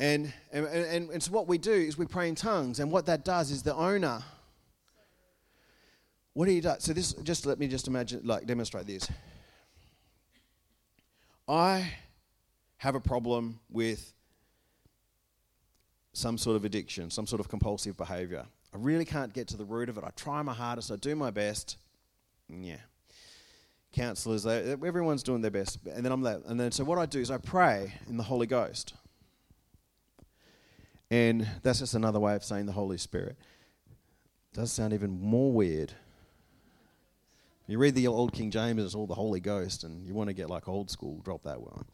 And, 0.00 0.32
and, 0.50 0.66
and, 0.66 1.10
and 1.10 1.22
so 1.22 1.30
what 1.30 1.46
we 1.46 1.58
do 1.58 1.70
is 1.70 1.96
we 1.96 2.06
pray 2.06 2.28
in 2.28 2.34
tongues, 2.34 2.80
and 2.80 2.90
what 2.90 3.06
that 3.06 3.24
does 3.24 3.52
is 3.52 3.62
the 3.62 3.74
owner. 3.74 4.20
What 6.32 6.46
do 6.46 6.52
you 6.52 6.60
do? 6.60 6.72
So 6.80 6.92
this, 6.92 7.12
just 7.12 7.46
let 7.46 7.60
me 7.60 7.68
just 7.68 7.86
imagine, 7.86 8.22
like 8.24 8.46
demonstrate 8.46 8.86
this. 8.86 9.08
I 11.46 11.88
have 12.78 12.96
a 12.96 13.00
problem 13.00 13.60
with 13.70 14.12
some 16.12 16.38
sort 16.38 16.56
of 16.56 16.64
addiction, 16.64 17.10
some 17.10 17.26
sort 17.26 17.40
of 17.40 17.48
compulsive 17.48 17.96
behavior. 17.96 18.44
I 18.74 18.78
really 18.78 19.04
can't 19.04 19.32
get 19.32 19.48
to 19.48 19.56
the 19.56 19.64
root 19.64 19.88
of 19.88 19.98
it. 19.98 20.04
I 20.04 20.10
try 20.10 20.42
my 20.42 20.54
hardest, 20.54 20.90
I 20.90 20.96
do 20.96 21.14
my 21.14 21.30
best. 21.30 21.76
Yeah. 22.48 22.76
Counselors, 23.92 24.46
everyone's 24.46 25.22
doing 25.22 25.42
their 25.42 25.50
best. 25.50 25.78
And 25.86 26.04
then 26.04 26.12
I'm 26.12 26.22
there. 26.22 26.40
And 26.46 26.58
then 26.58 26.72
so 26.72 26.84
what 26.84 26.98
I 26.98 27.06
do 27.06 27.20
is 27.20 27.30
I 27.30 27.38
pray 27.38 27.94
in 28.08 28.16
the 28.16 28.22
Holy 28.22 28.46
Ghost. 28.46 28.94
And 31.10 31.46
that's 31.62 31.80
just 31.80 31.94
another 31.94 32.18
way 32.18 32.34
of 32.34 32.42
saying 32.42 32.64
the 32.64 32.72
Holy 32.72 32.96
Spirit. 32.96 33.36
It 34.50 34.56
does 34.56 34.72
sound 34.72 34.94
even 34.94 35.20
more 35.20 35.52
weird. 35.52 35.92
You 37.66 37.78
read 37.78 37.94
the 37.94 38.06
old 38.06 38.32
King 38.32 38.50
James, 38.50 38.82
it's 38.82 38.94
all 38.94 39.06
the 39.06 39.14
Holy 39.14 39.40
Ghost, 39.40 39.84
and 39.84 40.06
you 40.06 40.14
want 40.14 40.28
to 40.28 40.34
get 40.34 40.50
like 40.50 40.68
old 40.68 40.90
school, 40.90 41.20
drop 41.22 41.42
that 41.44 41.60
one. 41.60 41.84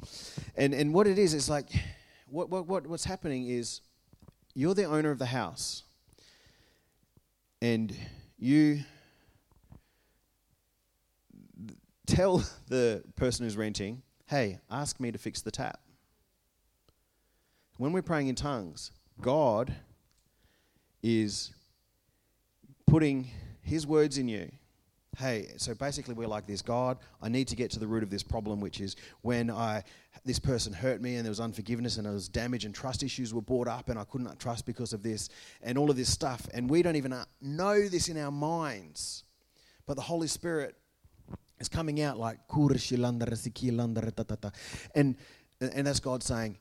And 0.56 0.72
and 0.72 0.94
what 0.94 1.06
it 1.06 1.18
is, 1.18 1.34
is 1.34 1.48
like, 1.48 1.68
what, 2.28 2.48
what, 2.48 2.66
what 2.66 2.86
what's 2.86 3.04
happening 3.04 3.48
is, 3.48 3.80
you're 4.58 4.74
the 4.74 4.86
owner 4.86 5.12
of 5.12 5.20
the 5.20 5.26
house, 5.26 5.84
and 7.62 7.94
you 8.36 8.80
tell 12.06 12.42
the 12.68 13.04
person 13.14 13.46
who's 13.46 13.56
renting, 13.56 14.02
hey, 14.26 14.58
ask 14.68 14.98
me 14.98 15.12
to 15.12 15.18
fix 15.18 15.42
the 15.42 15.52
tap. 15.52 15.78
When 17.76 17.92
we're 17.92 18.02
praying 18.02 18.26
in 18.26 18.34
tongues, 18.34 18.90
God 19.20 19.72
is 21.04 21.52
putting 22.84 23.30
His 23.62 23.86
words 23.86 24.18
in 24.18 24.26
you. 24.26 24.50
Hey, 25.16 25.48
so 25.56 25.74
basically 25.74 26.14
we're 26.14 26.28
like 26.28 26.46
this 26.46 26.62
God, 26.62 26.98
I 27.20 27.28
need 27.28 27.48
to 27.48 27.56
get 27.56 27.70
to 27.72 27.80
the 27.80 27.86
root 27.86 28.02
of 28.02 28.10
this 28.10 28.22
problem, 28.22 28.60
which 28.60 28.80
is 28.80 28.94
when 29.22 29.50
I 29.50 29.82
this 30.24 30.38
person 30.38 30.72
hurt 30.72 31.00
me 31.00 31.16
and 31.16 31.24
there 31.24 31.30
was 31.30 31.40
unforgiveness 31.40 31.96
and 31.96 32.06
there 32.06 32.12
was 32.12 32.28
damage 32.28 32.64
and 32.64 32.74
trust 32.74 33.02
issues 33.02 33.32
were 33.32 33.42
brought 33.42 33.66
up 33.66 33.88
and 33.88 33.98
I 33.98 34.04
couldn't 34.04 34.38
trust 34.38 34.66
because 34.66 34.92
of 34.92 35.02
this 35.02 35.28
and 35.62 35.78
all 35.78 35.90
of 35.90 35.96
this 35.96 36.12
stuff. 36.12 36.46
And 36.52 36.68
we 36.68 36.82
don't 36.82 36.96
even 36.96 37.12
uh, 37.12 37.24
know 37.40 37.88
this 37.88 38.08
in 38.08 38.18
our 38.18 38.30
minds. 38.30 39.24
But 39.86 39.94
the 39.94 40.02
Holy 40.02 40.28
Spirit 40.28 40.76
is 41.58 41.68
coming 41.68 42.00
out 42.02 42.18
like 42.18 42.38
and 44.94 45.16
and 45.60 45.86
that's 45.86 46.00
God 46.00 46.22
saying, 46.22 46.58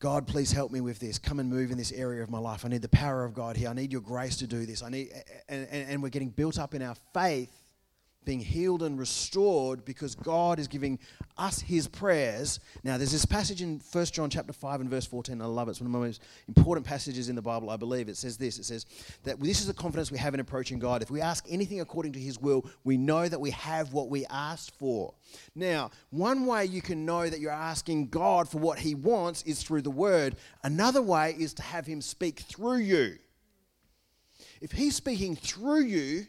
God, 0.00 0.26
please 0.26 0.52
help 0.52 0.70
me 0.70 0.80
with 0.80 0.98
this. 0.98 1.18
Come 1.18 1.40
and 1.40 1.48
move 1.48 1.70
in 1.70 1.78
this 1.78 1.92
area 1.92 2.22
of 2.22 2.30
my 2.30 2.38
life. 2.38 2.64
I 2.64 2.68
need 2.68 2.82
the 2.82 2.88
power 2.88 3.24
of 3.24 3.32
God 3.32 3.56
here. 3.56 3.68
I 3.68 3.72
need 3.72 3.92
your 3.92 4.00
grace 4.00 4.36
to 4.36 4.46
do 4.46 4.66
this. 4.66 4.82
I 4.82 4.90
need, 4.90 5.10
and, 5.48 5.66
and, 5.70 5.90
and 5.90 6.02
we're 6.02 6.08
getting 6.08 6.30
built 6.30 6.58
up 6.58 6.74
in 6.74 6.82
our 6.82 6.96
faith 7.12 7.63
being 8.24 8.40
healed 8.40 8.82
and 8.82 8.98
restored 8.98 9.84
because 9.84 10.14
God 10.14 10.58
is 10.58 10.68
giving 10.68 10.98
us 11.36 11.60
his 11.60 11.88
prayers. 11.88 12.60
Now, 12.82 12.96
there's 12.96 13.12
this 13.12 13.24
passage 13.24 13.60
in 13.60 13.80
1 13.92 14.04
John 14.06 14.30
chapter 14.30 14.52
5 14.52 14.82
and 14.82 14.90
verse 14.90 15.06
14. 15.06 15.40
I 15.40 15.44
love 15.46 15.68
it. 15.68 15.72
It's 15.72 15.80
one 15.80 15.86
of 15.86 15.92
the 15.92 15.98
most 15.98 16.22
important 16.48 16.86
passages 16.86 17.28
in 17.28 17.36
the 17.36 17.42
Bible, 17.42 17.70
I 17.70 17.76
believe. 17.76 18.08
It 18.08 18.16
says 18.16 18.36
this. 18.36 18.58
It 18.58 18.64
says 18.64 18.86
that 19.24 19.40
this 19.40 19.60
is 19.60 19.66
the 19.66 19.74
confidence 19.74 20.10
we 20.10 20.18
have 20.18 20.34
in 20.34 20.40
approaching 20.40 20.78
God. 20.78 21.02
If 21.02 21.10
we 21.10 21.20
ask 21.20 21.44
anything 21.48 21.80
according 21.80 22.12
to 22.12 22.20
his 22.20 22.38
will, 22.38 22.64
we 22.84 22.96
know 22.96 23.28
that 23.28 23.40
we 23.40 23.50
have 23.50 23.92
what 23.92 24.08
we 24.08 24.24
asked 24.26 24.78
for. 24.78 25.14
Now, 25.54 25.90
one 26.10 26.46
way 26.46 26.64
you 26.66 26.82
can 26.82 27.04
know 27.04 27.28
that 27.28 27.40
you're 27.40 27.50
asking 27.50 28.08
God 28.08 28.48
for 28.48 28.58
what 28.58 28.78
he 28.78 28.94
wants 28.94 29.42
is 29.42 29.62
through 29.62 29.82
the 29.82 29.90
word. 29.90 30.36
Another 30.62 31.02
way 31.02 31.34
is 31.38 31.54
to 31.54 31.62
have 31.62 31.86
him 31.86 32.00
speak 32.00 32.40
through 32.40 32.78
you. 32.78 33.18
If 34.60 34.72
he's 34.72 34.96
speaking 34.96 35.36
through 35.36 35.82
you, 35.82 36.26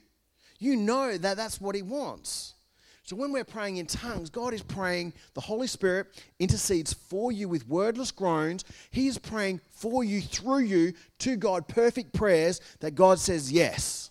you 0.59 0.75
know 0.75 1.17
that 1.17 1.37
that's 1.37 1.59
what 1.59 1.75
He 1.75 1.81
wants. 1.81 2.55
So 3.03 3.15
when 3.15 3.31
we're 3.31 3.43
praying 3.43 3.77
in 3.77 3.85
tongues, 3.85 4.31
God 4.31 4.51
is 4.51 4.63
praying, 4.63 5.13
the 5.35 5.41
Holy 5.41 5.67
Spirit 5.67 6.07
intercedes 6.39 6.91
for 6.91 7.31
you 7.31 7.47
with 7.47 7.67
wordless 7.67 8.09
groans. 8.09 8.65
He 8.89 9.07
is 9.07 9.19
praying 9.19 9.61
for 9.69 10.03
you, 10.03 10.21
through 10.21 10.61
you, 10.61 10.93
to 11.19 11.35
God, 11.35 11.67
perfect 11.67 12.13
prayers 12.13 12.61
that 12.79 12.95
God 12.95 13.19
says 13.19 13.51
yes. 13.51 14.09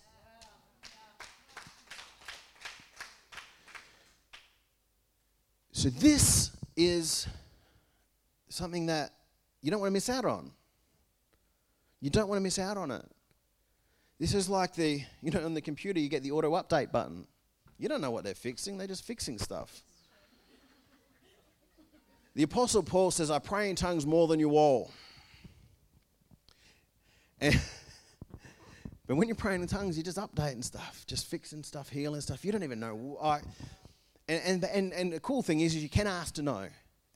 So 5.73 5.89
this 5.89 6.51
is 6.77 7.27
something 8.47 8.85
that 8.85 9.11
you 9.61 9.71
don't 9.71 9.81
want 9.81 9.89
to 9.89 9.93
miss 9.93 10.09
out 10.09 10.23
on. 10.23 10.51
You 11.99 12.09
don't 12.09 12.29
want 12.29 12.37
to 12.37 12.43
miss 12.43 12.59
out 12.59 12.77
on 12.77 12.91
it. 12.91 13.05
This 14.19 14.33
is 14.33 14.49
like 14.49 14.73
the, 14.75 15.03
you 15.21 15.31
know, 15.31 15.43
on 15.43 15.53
the 15.53 15.61
computer 15.61 15.99
you 15.99 16.09
get 16.09 16.23
the 16.23 16.31
auto 16.31 16.51
update 16.51 16.91
button. 16.91 17.27
You 17.77 17.89
don't 17.89 18.01
know 18.01 18.11
what 18.11 18.23
they're 18.23 18.33
fixing, 18.33 18.77
they're 18.77 18.87
just 18.87 19.05
fixing 19.05 19.37
stuff. 19.37 19.83
The 22.33 22.43
Apostle 22.43 22.83
Paul 22.83 23.11
says, 23.11 23.31
I 23.31 23.39
pray 23.39 23.69
in 23.69 23.75
tongues 23.75 24.05
more 24.05 24.27
than 24.27 24.39
you 24.39 24.51
all. 24.57 24.91
And 27.39 27.59
but 29.07 29.15
when 29.15 29.27
you're 29.27 29.35
praying 29.35 29.61
in 29.61 29.67
tongues, 29.67 29.97
you're 29.97 30.03
just 30.03 30.17
updating 30.17 30.63
stuff, 30.63 31.05
just 31.07 31.27
fixing 31.27 31.63
stuff, 31.63 31.89
healing 31.89 32.21
stuff. 32.21 32.43
You 32.43 32.51
don't 32.51 32.63
even 32.63 32.79
know. 32.79 33.17
I, 33.21 33.39
and, 34.27 34.41
and, 34.45 34.65
and, 34.65 34.93
and 34.93 35.13
the 35.13 35.19
cool 35.21 35.41
thing 35.41 35.61
is, 35.61 35.75
is 35.75 35.83
you 35.83 35.89
can 35.89 36.07
ask 36.07 36.35
to 36.35 36.41
know. 36.41 36.67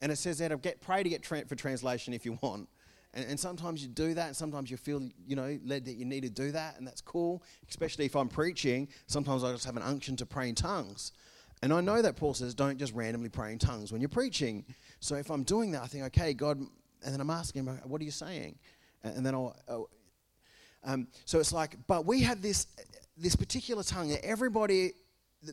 And 0.02 0.10
it 0.10 0.16
says 0.16 0.38
that 0.38 0.62
get 0.62 0.80
pray 0.80 1.02
to 1.02 1.08
get 1.08 1.22
tra- 1.22 1.44
for 1.44 1.54
translation 1.54 2.14
if 2.14 2.24
you 2.24 2.38
want. 2.40 2.68
And, 3.12 3.26
and, 3.28 3.40
sometimes 3.40 3.82
you 3.82 3.88
do 3.88 4.14
that, 4.14 4.28
and 4.28 4.36
sometimes 4.36 4.70
you 4.70 4.76
feel, 4.76 5.02
you 5.26 5.34
know, 5.34 5.58
led 5.64 5.84
that 5.86 5.94
you 5.94 6.04
need 6.04 6.22
to 6.22 6.30
do 6.30 6.52
that, 6.52 6.78
and 6.78 6.86
that's 6.86 7.00
cool. 7.00 7.42
Especially 7.68 8.04
if 8.04 8.14
I'm 8.14 8.28
preaching, 8.28 8.88
sometimes 9.06 9.42
I 9.42 9.50
just 9.50 9.64
have 9.64 9.76
an 9.76 9.82
unction 9.82 10.14
to 10.16 10.26
pray 10.26 10.48
in 10.48 10.54
tongues. 10.54 11.12
And 11.62 11.72
I 11.72 11.80
know 11.80 12.00
that 12.00 12.16
Paul 12.16 12.34
says, 12.34 12.54
don't 12.54 12.78
just 12.78 12.94
randomly 12.94 13.28
pray 13.28 13.52
in 13.52 13.58
tongues 13.58 13.92
when 13.92 14.00
you're 14.00 14.08
preaching. 14.08 14.64
So 15.00 15.16
if 15.16 15.30
I'm 15.30 15.42
doing 15.42 15.72
that, 15.72 15.82
I 15.82 15.86
think, 15.86 16.04
okay, 16.04 16.32
God, 16.34 16.58
and 16.58 17.12
then 17.12 17.20
I'm 17.20 17.30
asking 17.30 17.64
him, 17.64 17.80
what 17.84 18.00
are 18.00 18.04
you 18.04 18.10
saying? 18.10 18.58
And, 19.02 19.16
and 19.16 19.26
then 19.26 19.34
I'll, 19.34 19.56
I'll 19.68 19.90
um, 20.84 21.08
so 21.24 21.38
it's 21.38 21.52
like, 21.52 21.76
but 21.86 22.06
we 22.06 22.22
have 22.22 22.40
this 22.40 22.66
this 23.16 23.36
particular 23.36 23.82
tongue 23.82 24.08
that 24.08 24.24
everybody, 24.24 24.92
the, 25.42 25.52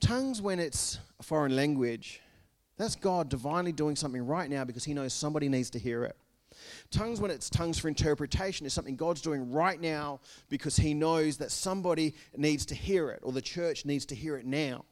tongues 0.00 0.40
when 0.40 0.58
it's 0.58 0.98
a 1.20 1.22
foreign 1.22 1.54
language, 1.54 2.20
that's 2.78 2.96
God 2.96 3.28
divinely 3.28 3.72
doing 3.72 3.94
something 3.94 4.26
right 4.26 4.48
now 4.48 4.64
because 4.64 4.84
He 4.84 4.94
knows 4.94 5.12
somebody 5.12 5.48
needs 5.48 5.70
to 5.70 5.78
hear 5.78 6.04
it. 6.04 6.16
Tongues, 6.90 7.20
when 7.20 7.30
it's 7.30 7.50
tongues 7.50 7.78
for 7.78 7.88
interpretation, 7.88 8.66
is 8.66 8.72
something 8.72 8.96
God's 8.96 9.20
doing 9.20 9.50
right 9.52 9.80
now 9.80 10.20
because 10.48 10.76
He 10.76 10.94
knows 10.94 11.36
that 11.38 11.50
somebody 11.50 12.14
needs 12.36 12.66
to 12.66 12.74
hear 12.74 13.10
it 13.10 13.20
or 13.22 13.32
the 13.32 13.42
church 13.42 13.84
needs 13.84 14.06
to 14.06 14.14
hear 14.14 14.36
it 14.36 14.46
now. 14.46 14.84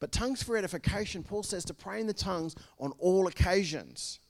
But 0.00 0.12
tongues 0.12 0.42
for 0.42 0.56
edification, 0.56 1.22
Paul 1.22 1.42
says 1.42 1.64
to 1.66 1.74
pray 1.74 2.00
in 2.00 2.06
the 2.06 2.14
tongues 2.14 2.54
on 2.78 2.92
all 2.98 3.26
occasions. 3.26 4.20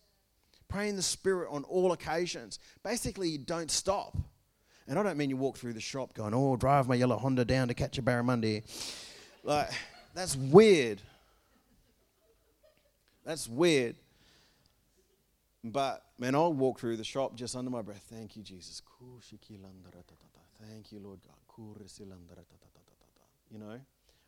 Pray 0.69 0.89
in 0.89 0.97
the 0.97 1.03
Spirit 1.03 1.49
on 1.51 1.65
all 1.65 1.93
occasions. 1.93 2.59
Basically, 2.83 3.29
you 3.29 3.39
don't 3.39 3.71
stop. 3.71 4.17
And 4.89 4.99
I 4.99 5.03
don't 5.03 5.17
mean 5.17 5.31
you 5.31 5.37
walk 5.37 5.57
through 5.57 5.73
the 5.73 5.81
shop 5.81 6.15
going, 6.15 6.35
oh, 6.35 6.57
drive 6.57 6.89
my 6.89 6.95
yellow 6.95 7.17
Honda 7.17 7.45
down 7.45 7.69
to 7.69 7.75
catch 7.75 7.99
a 7.99 8.03
barramundi. 8.03 8.63
Like, 9.43 9.71
that's 10.15 10.37
weird. 10.37 11.01
That's 13.25 13.49
weird. 13.49 13.97
But, 15.73 16.03
man, 16.19 16.35
I'll 16.35 16.53
walk 16.53 16.81
through 16.81 16.97
the 16.97 17.05
shop 17.05 17.35
just 17.35 17.57
under 17.57 17.71
my 17.71 17.83
breath. 17.83 18.07
Thank 18.11 18.37
you, 18.37 18.43
Jesus. 18.43 18.83
Thank 20.61 20.93
you, 20.93 21.01
Lord 21.01 21.21
God. 21.23 21.37
You 23.51 23.59
know? 23.59 23.81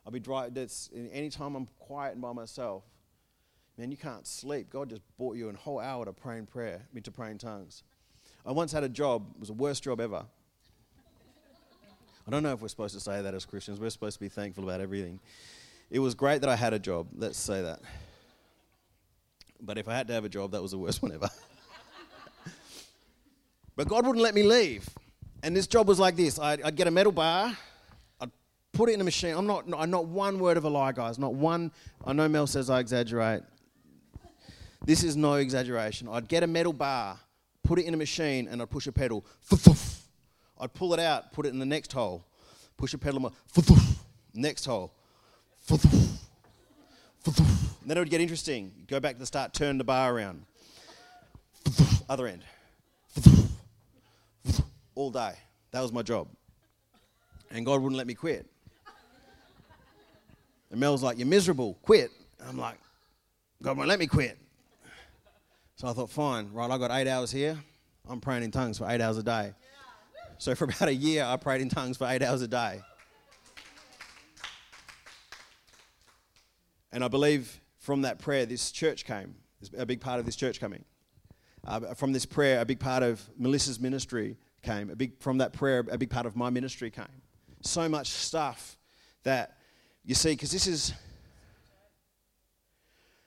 I'll 0.07 0.13
be 0.13 0.21
dry. 0.21 0.49
That's 0.49 0.91
anytime 1.13 1.55
I'm 1.55 1.67
quiet 1.79 2.13
and 2.13 2.23
by 2.23 2.33
myself, 2.33 2.85
man, 3.77 3.91
you 3.91 3.97
can't 3.97 4.27
sleep. 4.27 4.71
God 4.71 4.89
just 4.91 5.03
bought 5.19 5.37
you 5.37 5.49
a 5.49 5.53
whole 5.55 5.81
hour 5.81 6.05
to 6.05 6.13
pray 6.13 6.39
in 6.39 6.47
prayer, 6.47 6.81
I 6.83 6.95
mean, 6.95 7.03
to 7.03 7.11
pray 7.11 7.31
in 7.31 7.39
tongues. 7.39 7.83
I 8.47 8.53
once 8.53 8.73
had 8.73 8.85
a 8.85 8.89
job, 8.89 9.27
it 9.35 9.41
was 9.41 9.49
the 9.49 9.55
worst 9.55 9.83
job 9.85 10.01
ever. 10.01 10.25
I 12.27 12.31
don't 12.31 12.43
know 12.43 12.53
if 12.53 12.61
we're 12.61 12.69
supposed 12.69 12.95
to 12.95 13.01
say 13.01 13.23
that 13.23 13.35
as 13.35 13.45
Christians. 13.45 13.81
We're 13.81 13.91
supposed 13.91 14.17
to 14.17 14.21
be 14.21 14.29
thankful 14.29 14.65
about 14.65 14.81
everything. 14.81 15.19
It 15.91 15.99
was 15.99 16.15
great 16.15 16.43
that 16.43 16.51
I 16.51 16.57
had 16.57 16.75
a 16.75 16.79
job. 16.79 17.09
Let's 17.15 17.39
say 17.39 17.63
that. 17.63 17.81
But 19.61 19.79
if 19.79 19.89
I 19.89 19.97
had 19.97 20.09
to 20.09 20.15
have 20.15 20.25
a 20.25 20.29
job, 20.29 20.53
that 20.53 20.63
was 20.63 20.71
the 20.71 20.79
worst 20.79 21.03
one 21.03 21.13
ever. 21.13 21.29
but 23.77 23.89
God 23.89 24.07
wouldn't 24.07 24.23
let 24.23 24.35
me 24.35 24.43
leave. 24.43 24.89
And 25.43 25.57
this 25.57 25.67
job 25.67 25.87
was 25.87 25.99
like 25.99 26.17
this 26.17 26.39
I'd, 26.39 26.63
I'd, 26.63 26.77
get 26.77 26.87
a 26.87 26.91
metal 26.91 27.13
bar, 27.13 27.57
I'd 28.21 28.31
put 28.73 28.89
it 28.89 28.95
in 28.95 29.01
a 29.01 29.05
machine. 29.05 29.35
I'm 29.37 29.47
not, 29.47 29.65
I'm 29.77 29.91
not 29.91 30.07
one 30.07 30.39
word 30.39 30.57
of 30.57 30.65
a 30.65 30.69
lie, 30.69 30.93
guys. 30.93 31.19
Not 31.19 31.35
one. 31.35 31.73
I 32.05 32.13
know 32.13 32.29
Mel 32.29 32.47
says 32.47 32.71
I 32.71 32.81
exaggerate. 32.81 33.43
This 34.85 35.03
is 35.03 35.17
no 35.17 35.35
exaggeration. 35.35 36.09
I'd 36.09 36.29
get 36.29 36.43
a 36.43 36.47
metal 36.47 36.73
bar, 36.73 37.19
put 37.63 37.79
it 37.79 37.85
in 37.85 37.95
a 37.95 37.97
machine, 37.97 38.49
and 38.49 38.63
I'd 38.63 38.71
push 38.71 38.87
a 38.87 38.93
pedal. 38.93 39.25
I'd 40.61 40.73
pull 40.73 40.95
it 40.95 41.01
out, 41.01 41.33
put 41.33 41.47
it 41.47 41.51
in 41.51 41.59
the 41.59 41.67
next 41.67 41.93
hole, 41.93 42.25
push 42.77 42.95
a 42.95 42.99
pedal, 42.99 43.33
next 44.35 44.65
hole. 44.65 44.93
And 47.89 47.93
then 47.93 47.97
it 47.97 48.01
would 48.03 48.11
get 48.11 48.21
interesting. 48.21 48.71
Go 48.87 49.01
back 49.01 49.15
to 49.15 49.19
the 49.19 49.25
start, 49.25 49.55
turn 49.55 49.79
the 49.79 49.83
bar 49.83 50.15
around. 50.15 50.43
Other 52.07 52.27
end. 52.27 52.45
All 54.95 55.11
day. 55.11 55.33
That 55.71 55.81
was 55.81 55.91
my 55.91 56.03
job. 56.03 56.29
And 57.51 57.65
God 57.65 57.81
wouldn't 57.81 57.97
let 57.97 58.07
me 58.07 58.13
quit. 58.13 58.45
And 60.71 60.79
Mel's 60.79 61.03
like, 61.03 61.17
You're 61.17 61.29
miserable, 61.29 61.79
quit. 61.81 62.11
And 62.39 62.51
I'm 62.51 62.59
like, 62.59 62.77
God 63.63 63.79
won't 63.79 63.89
let 63.89 63.99
me 63.99 64.07
quit. 64.07 64.37
So 65.77 65.89
I 65.89 65.95
thought, 65.95 66.11
Fine, 66.11 66.53
right, 66.53 66.71
I 66.71 66.77
got 66.77 66.91
eight 66.91 67.09
hours 67.09 67.33
here. 67.33 67.59
I'm 68.07 68.21
praying 68.21 68.43
in 68.43 68.51
tongues 68.51 68.77
for 68.77 68.87
eight 68.91 69.01
hours 69.01 69.17
a 69.17 69.23
day. 69.23 69.55
So 70.37 70.55
for 70.55 70.65
about 70.65 70.89
a 70.89 70.95
year, 70.95 71.25
I 71.25 71.39
prayed 71.39 71.63
in 71.63 71.71
tongues 71.71 71.97
for 71.97 72.07
eight 72.07 72.21
hours 72.21 72.43
a 72.43 72.49
day. 72.49 72.83
And 76.93 77.03
I 77.03 77.09
believe 77.09 77.59
from 77.89 78.03
that 78.03 78.19
prayer, 78.19 78.45
this 78.45 78.71
church 78.71 79.07
came. 79.07 79.35
A 79.79 79.87
big 79.87 79.99
part 79.99 80.21
of 80.21 80.27
this 80.27 80.37
church 80.37 80.61
coming. 80.61 80.85
Uh, 81.67 81.95
from 81.95 82.13
this 82.13 82.27
prayer, 82.27 82.61
a 82.61 82.67
big 82.67 82.79
part 82.79 83.03
of 83.03 83.23
Melissa's 83.39 83.81
ministry 83.81 84.37
came. 84.61 84.91
A 84.91 84.95
big 84.95 85.19
from 85.21 85.39
that 85.39 85.55
prayer, 85.55 85.83
a 85.91 85.97
big 85.97 86.11
part 86.11 86.27
of 86.27 86.37
my 86.37 86.51
ministry 86.51 86.91
came. 86.91 87.23
So 87.63 87.89
much 87.89 88.09
stuff 88.09 88.77
that 89.23 89.57
you 90.05 90.15
see, 90.15 90.33
because 90.33 90.51
this 90.51 90.67
is 90.67 90.93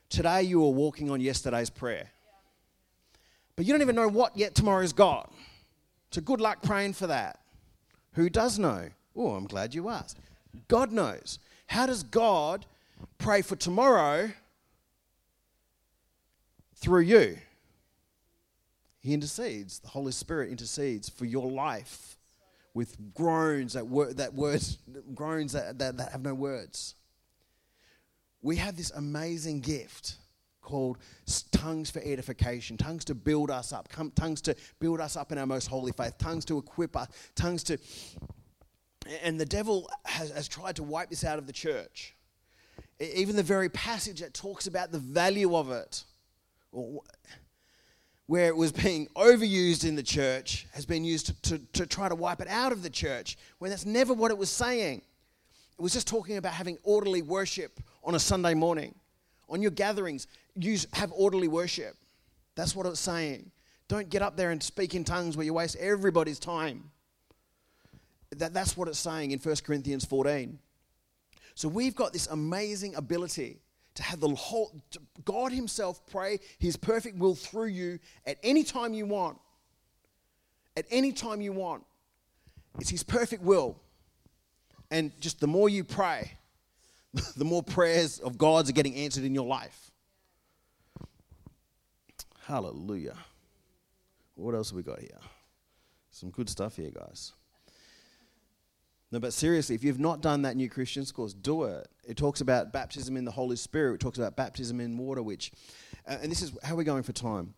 today 0.09 0.43
you 0.43 0.63
are 0.63 0.69
walking 0.69 1.09
on 1.09 1.21
yesterday's 1.21 1.71
prayer, 1.71 2.11
but 3.55 3.65
you 3.65 3.73
don't 3.73 3.81
even 3.81 3.95
know 3.95 4.09
what 4.09 4.37
yet 4.37 4.53
tomorrow's 4.53 4.93
got. 4.93 5.33
So 6.11 6.21
good 6.21 6.39
luck 6.39 6.61
praying 6.61 6.93
for 6.93 7.07
that. 7.07 7.39
Who 8.13 8.29
does 8.29 8.59
know? 8.59 8.89
Oh, 9.15 9.31
I'm 9.31 9.47
glad 9.47 9.73
you 9.73 9.89
asked. 9.89 10.19
God 10.67 10.91
knows. 10.91 11.39
How 11.65 11.87
does 11.87 12.03
God 12.03 12.67
pray 13.17 13.41
for 13.41 13.55
tomorrow 13.55 14.33
through 16.81 17.01
you? 17.01 17.37
He 18.99 19.13
intercedes. 19.13 19.79
The 19.79 19.87
Holy 19.87 20.11
Spirit 20.11 20.49
intercedes 20.49 21.09
for 21.09 21.25
your 21.25 21.49
life 21.49 22.17
with 22.73 22.95
groans 23.13 23.73
that, 23.73 23.87
wor- 23.87 24.13
that 24.13 24.33
words 24.33 24.77
groans 25.15 25.53
that, 25.53 25.79
that, 25.79 25.97
that 25.97 26.11
have 26.11 26.21
no 26.21 26.33
words. 26.33 26.95
We 28.41 28.55
have 28.57 28.75
this 28.75 28.91
amazing 28.91 29.61
gift 29.61 30.15
called 30.61 30.97
tongues 31.51 31.89
for 31.89 31.99
edification, 31.99 32.77
tongues 32.77 33.03
to 33.05 33.15
build 33.15 33.51
us 33.51 33.73
up, 33.73 33.87
tongues 34.15 34.41
to 34.41 34.55
build 34.79 34.99
us 34.99 35.15
up 35.15 35.31
in 35.31 35.37
our 35.37 35.45
most 35.45 35.67
holy 35.67 35.91
faith, 35.91 36.17
tongues 36.17 36.45
to 36.45 36.57
equip 36.57 36.95
us, 36.95 37.07
tongues 37.35 37.63
to. 37.63 37.77
And 39.23 39.39
the 39.39 39.45
devil 39.45 39.89
has, 40.05 40.31
has 40.31 40.47
tried 40.47 40.75
to 40.77 40.83
wipe 40.83 41.09
this 41.09 41.23
out 41.23 41.39
of 41.39 41.47
the 41.47 41.53
church. 41.53 42.15
Even 42.99 43.35
the 43.35 43.43
very 43.43 43.69
passage 43.69 44.21
that 44.21 44.33
talks 44.33 44.67
about 44.67 44.91
the 44.91 44.99
value 44.99 45.55
of 45.55 45.71
it, 45.71 46.03
where 46.71 48.47
it 48.47 48.55
was 48.55 48.71
being 48.71 49.07
overused 49.15 49.85
in 49.85 49.95
the 49.95 50.03
church, 50.03 50.67
has 50.73 50.85
been 50.85 51.03
used 51.03 51.27
to, 51.27 51.41
to, 51.41 51.57
to 51.73 51.85
try 51.85 52.07
to 52.07 52.15
wipe 52.15 52.41
it 52.41 52.47
out 52.47 52.71
of 52.71 52.81
the 52.83 52.89
church, 52.89 53.37
when 53.59 53.71
that's 53.71 53.85
never 53.85 54.13
what 54.13 54.31
it 54.31 54.37
was 54.37 54.49
saying. 54.49 55.01
It 55.77 55.81
was 55.81 55.93
just 55.93 56.07
talking 56.07 56.37
about 56.37 56.53
having 56.53 56.77
orderly 56.83 57.21
worship 57.21 57.79
on 58.03 58.15
a 58.15 58.19
Sunday 58.19 58.53
morning 58.53 58.95
on 59.51 59.61
your 59.61 59.71
gatherings, 59.71 60.27
use, 60.55 60.87
have 60.93 61.11
orderly 61.13 61.49
worship. 61.49 61.95
That's 62.55 62.75
what 62.75 62.85
it's 62.85 62.99
saying. 62.99 63.51
Don't 63.87 64.09
get 64.09 64.21
up 64.21 64.37
there 64.37 64.51
and 64.51 64.63
speak 64.63 64.95
in 64.95 65.03
tongues 65.03 65.35
where 65.35 65.45
you 65.45 65.53
waste 65.53 65.75
everybody's 65.75 66.39
time. 66.39 66.89
That, 68.37 68.53
that's 68.53 68.77
what 68.77 68.87
it's 68.87 68.97
saying 68.97 69.31
in 69.31 69.39
1 69.39 69.55
Corinthians 69.65 70.05
14. 70.05 70.57
So 71.53 71.67
we've 71.67 71.95
got 71.95 72.13
this 72.13 72.27
amazing 72.27 72.95
ability 72.95 73.59
to 73.95 74.03
have 74.03 74.19
the 74.19 74.29
whole, 74.29 74.73
God 75.25 75.51
Himself 75.51 76.05
pray 76.07 76.39
His 76.59 76.77
perfect 76.77 77.17
will 77.17 77.35
through 77.35 77.67
you 77.67 77.99
at 78.25 78.37
any 78.43 78.63
time 78.63 78.93
you 78.93 79.05
want. 79.05 79.37
At 80.77 80.85
any 80.89 81.11
time 81.11 81.41
you 81.41 81.51
want. 81.51 81.83
It's 82.79 82.89
His 82.89 83.03
perfect 83.03 83.43
will. 83.43 83.77
And 84.89 85.11
just 85.19 85.39
the 85.39 85.47
more 85.47 85.69
you 85.69 85.83
pray, 85.83 86.31
the 87.35 87.45
more 87.45 87.63
prayers 87.63 88.19
of 88.19 88.37
God's 88.37 88.69
are 88.69 88.73
getting 88.73 88.95
answered 88.95 89.23
in 89.23 89.35
your 89.35 89.45
life. 89.45 89.91
Hallelujah. 92.45 93.17
What 94.35 94.55
else 94.55 94.69
have 94.69 94.77
we 94.77 94.83
got 94.83 94.99
here? 94.99 95.19
Some 96.09 96.29
good 96.29 96.49
stuff 96.49 96.75
here, 96.75 96.91
guys. 96.91 97.33
No, 99.11 99.19
but 99.19 99.33
seriously, 99.33 99.75
if 99.75 99.83
you've 99.83 99.99
not 99.99 100.21
done 100.21 100.43
that 100.43 100.55
New 100.55 100.69
Christians 100.69 101.11
course, 101.11 101.33
do 101.33 101.63
it. 101.63 101.87
It 102.07 102.15
talks 102.15 102.39
about 102.39 102.71
baptism 102.71 103.17
in 103.17 103.25
the 103.25 103.31
Holy 103.31 103.57
Spirit. 103.57 103.95
It 103.95 103.99
talks 103.99 104.17
about 104.17 104.37
baptism 104.37 104.79
in 104.79 104.97
water, 104.97 105.21
which, 105.21 105.51
uh, 106.07 106.17
and 106.21 106.31
this 106.31 106.41
is 106.41 106.53
how 106.63 106.75
we're 106.75 106.83
going 106.83 107.03
for 107.03 107.11
time. 107.11 107.53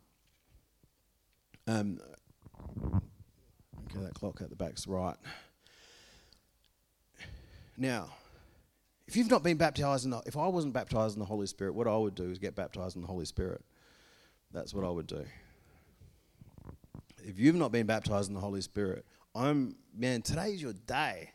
Um, 1.68 2.00
okay, 2.82 4.00
that 4.04 4.14
clock 4.14 4.40
at 4.42 4.50
the 4.50 4.56
back's 4.56 4.88
right. 4.88 5.16
Now, 7.76 8.10
if 9.06 9.16
you've 9.16 9.30
not 9.30 9.44
been 9.44 9.56
baptized 9.56 10.04
in 10.04 10.10
the, 10.10 10.22
if 10.26 10.36
I 10.36 10.48
wasn't 10.48 10.74
baptized 10.74 11.14
in 11.14 11.20
the 11.20 11.26
Holy 11.26 11.46
Spirit, 11.46 11.74
what 11.74 11.86
I 11.86 11.96
would 11.96 12.16
do 12.16 12.30
is 12.30 12.38
get 12.38 12.56
baptized 12.56 12.96
in 12.96 13.02
the 13.02 13.08
Holy 13.08 13.26
Spirit. 13.26 13.62
That's 14.52 14.74
what 14.74 14.84
I 14.84 14.90
would 14.90 15.06
do. 15.06 15.24
If 17.22 17.38
you've 17.38 17.56
not 17.56 17.70
been 17.70 17.86
baptized 17.86 18.28
in 18.28 18.34
the 18.34 18.40
Holy 18.40 18.60
Spirit, 18.60 19.04
I'm, 19.34 19.76
man, 19.96 20.22
today's 20.22 20.60
your 20.60 20.72
day. 20.72 21.30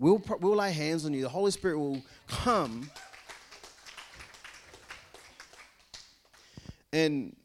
We'll, 0.00 0.22
we'll 0.40 0.56
lay 0.56 0.72
hands 0.72 1.04
on 1.04 1.12
you. 1.12 1.22
The 1.22 1.28
Holy 1.28 1.50
Spirit 1.50 1.78
will 1.78 2.02
come. 2.26 2.90
And 6.90 7.36